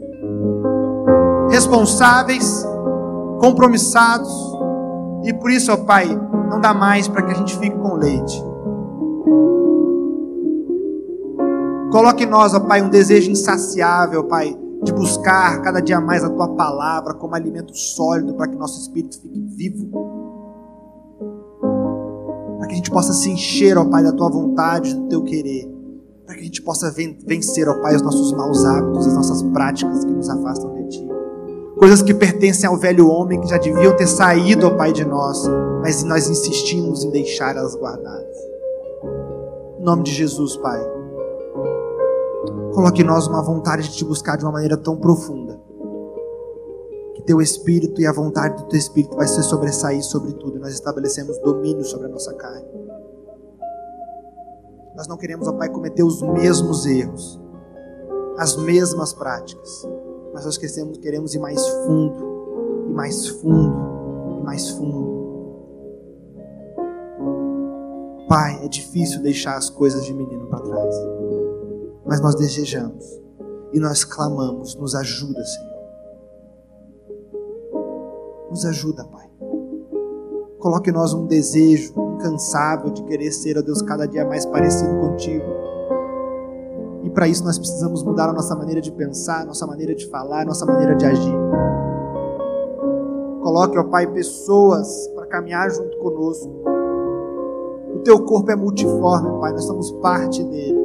[1.51, 2.65] responsáveis,
[3.39, 4.33] compromissados.
[5.23, 6.09] E por isso, ó Pai,
[6.49, 8.43] não dá mais para que a gente fique com leite.
[11.93, 16.31] Coloque em nós, ó Pai, um desejo insaciável, Pai, de buscar cada dia mais a
[16.31, 20.16] Tua palavra como alimento sólido para que nosso espírito fique vivo.
[22.67, 25.73] Para que a gente possa se encher, ó Pai, da Tua vontade, do Teu querer.
[26.27, 30.05] Para que a gente possa vencer, ó Pai, os nossos maus hábitos, as nossas práticas
[30.05, 31.09] que nos afastam de Ti.
[31.79, 35.47] Coisas que pertencem ao velho homem, que já deviam ter saído, ó Pai, de nós,
[35.81, 38.37] mas nós insistimos em deixar elas guardadas.
[39.79, 40.81] Em nome de Jesus, Pai.
[42.75, 45.46] Coloque em nós uma vontade de te buscar de uma maneira tão profunda.
[47.27, 50.59] Teu espírito e a vontade do teu espírito vai se sobressair sobre tudo.
[50.59, 52.67] Nós estabelecemos domínio sobre a nossa carne.
[54.97, 57.41] Nós não queremos, ó Pai, cometer os mesmos erros,
[58.39, 59.87] as mesmas práticas.
[60.33, 65.17] Mas nós queremos, queremos ir mais fundo, e mais fundo, e mais fundo.
[68.29, 70.95] Pai, é difícil deixar as coisas de menino para trás
[72.07, 73.05] mas nós desejamos
[73.73, 75.76] e nós clamamos, nos ajuda, Senhor.
[78.51, 79.29] Nos ajuda, Pai.
[80.59, 84.99] Coloque em nós um desejo incansável de querer ser, ó Deus, cada dia mais parecido
[85.01, 85.45] contigo.
[87.03, 90.45] E para isso nós precisamos mudar a nossa maneira de pensar, nossa maneira de falar,
[90.45, 91.37] nossa maneira de agir.
[93.43, 96.51] Coloque, ó Pai, pessoas para caminhar junto conosco.
[97.95, 100.85] O teu corpo é multiforme, Pai, nós somos parte dele.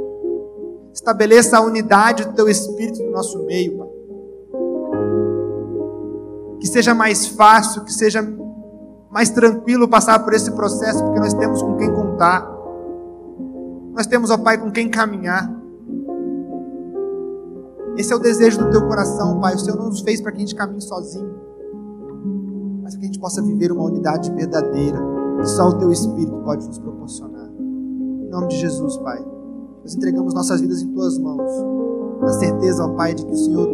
[0.94, 3.81] Estabeleça a unidade do teu espírito no nosso meio,
[6.72, 8.26] seja mais fácil, que seja
[9.10, 12.50] mais tranquilo passar por esse processo, porque nós temos com quem contar.
[13.94, 15.54] Nós temos, ó Pai, com quem caminhar.
[17.98, 19.54] Esse é o desejo do teu coração, Pai.
[19.54, 21.36] O Senhor não nos fez para que a gente caminhe sozinho,
[22.82, 24.98] mas para que a gente possa viver uma unidade verdadeira,
[25.42, 27.50] que só o teu Espírito pode nos proporcionar.
[27.60, 29.22] Em nome de Jesus, Pai.
[29.84, 31.52] Nós entregamos nossas vidas em tuas mãos,
[32.22, 33.68] na certeza, ó Pai, de que o Senhor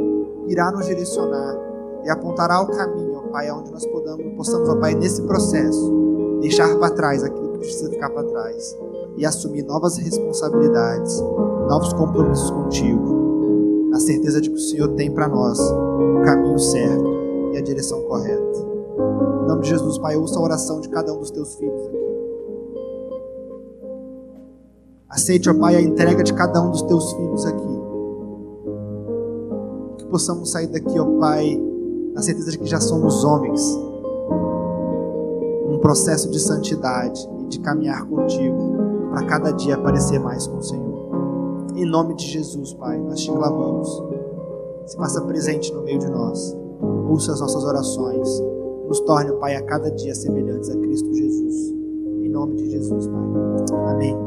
[0.48, 1.67] irá nos direcionar
[2.08, 6.74] e apontará o caminho, ó Pai, aonde nós podamos, possamos, ó Pai, nesse processo, deixar
[6.78, 8.78] para trás aquilo que precisa ficar para trás
[9.18, 11.20] e assumir novas responsabilidades,
[11.68, 17.04] novos compromissos contigo, na certeza de que o Senhor tem para nós o caminho certo
[17.54, 18.58] e a direção correta.
[19.44, 21.98] Em nome de Jesus, Pai, ouça a oração de cada um dos teus filhos aqui.
[25.10, 27.82] Aceite, ó Pai, a entrega de cada um dos teus filhos aqui.
[29.98, 31.68] Que possamos sair daqui, ó Pai,
[32.18, 33.62] na certeza de que já somos homens.
[35.70, 38.58] Um processo de santidade e de caminhar contigo,
[39.12, 40.98] para cada dia parecer mais com o Senhor.
[41.76, 44.04] Em nome de Jesus, Pai, nós te clamamos.
[44.88, 46.58] Se faça presente no meio de nós.
[47.08, 48.28] Ouça as nossas orações.
[48.88, 51.72] Nos torne, Pai, a cada dia semelhantes a Cristo Jesus.
[52.24, 53.92] Em nome de Jesus, Pai.
[53.92, 54.27] Amém.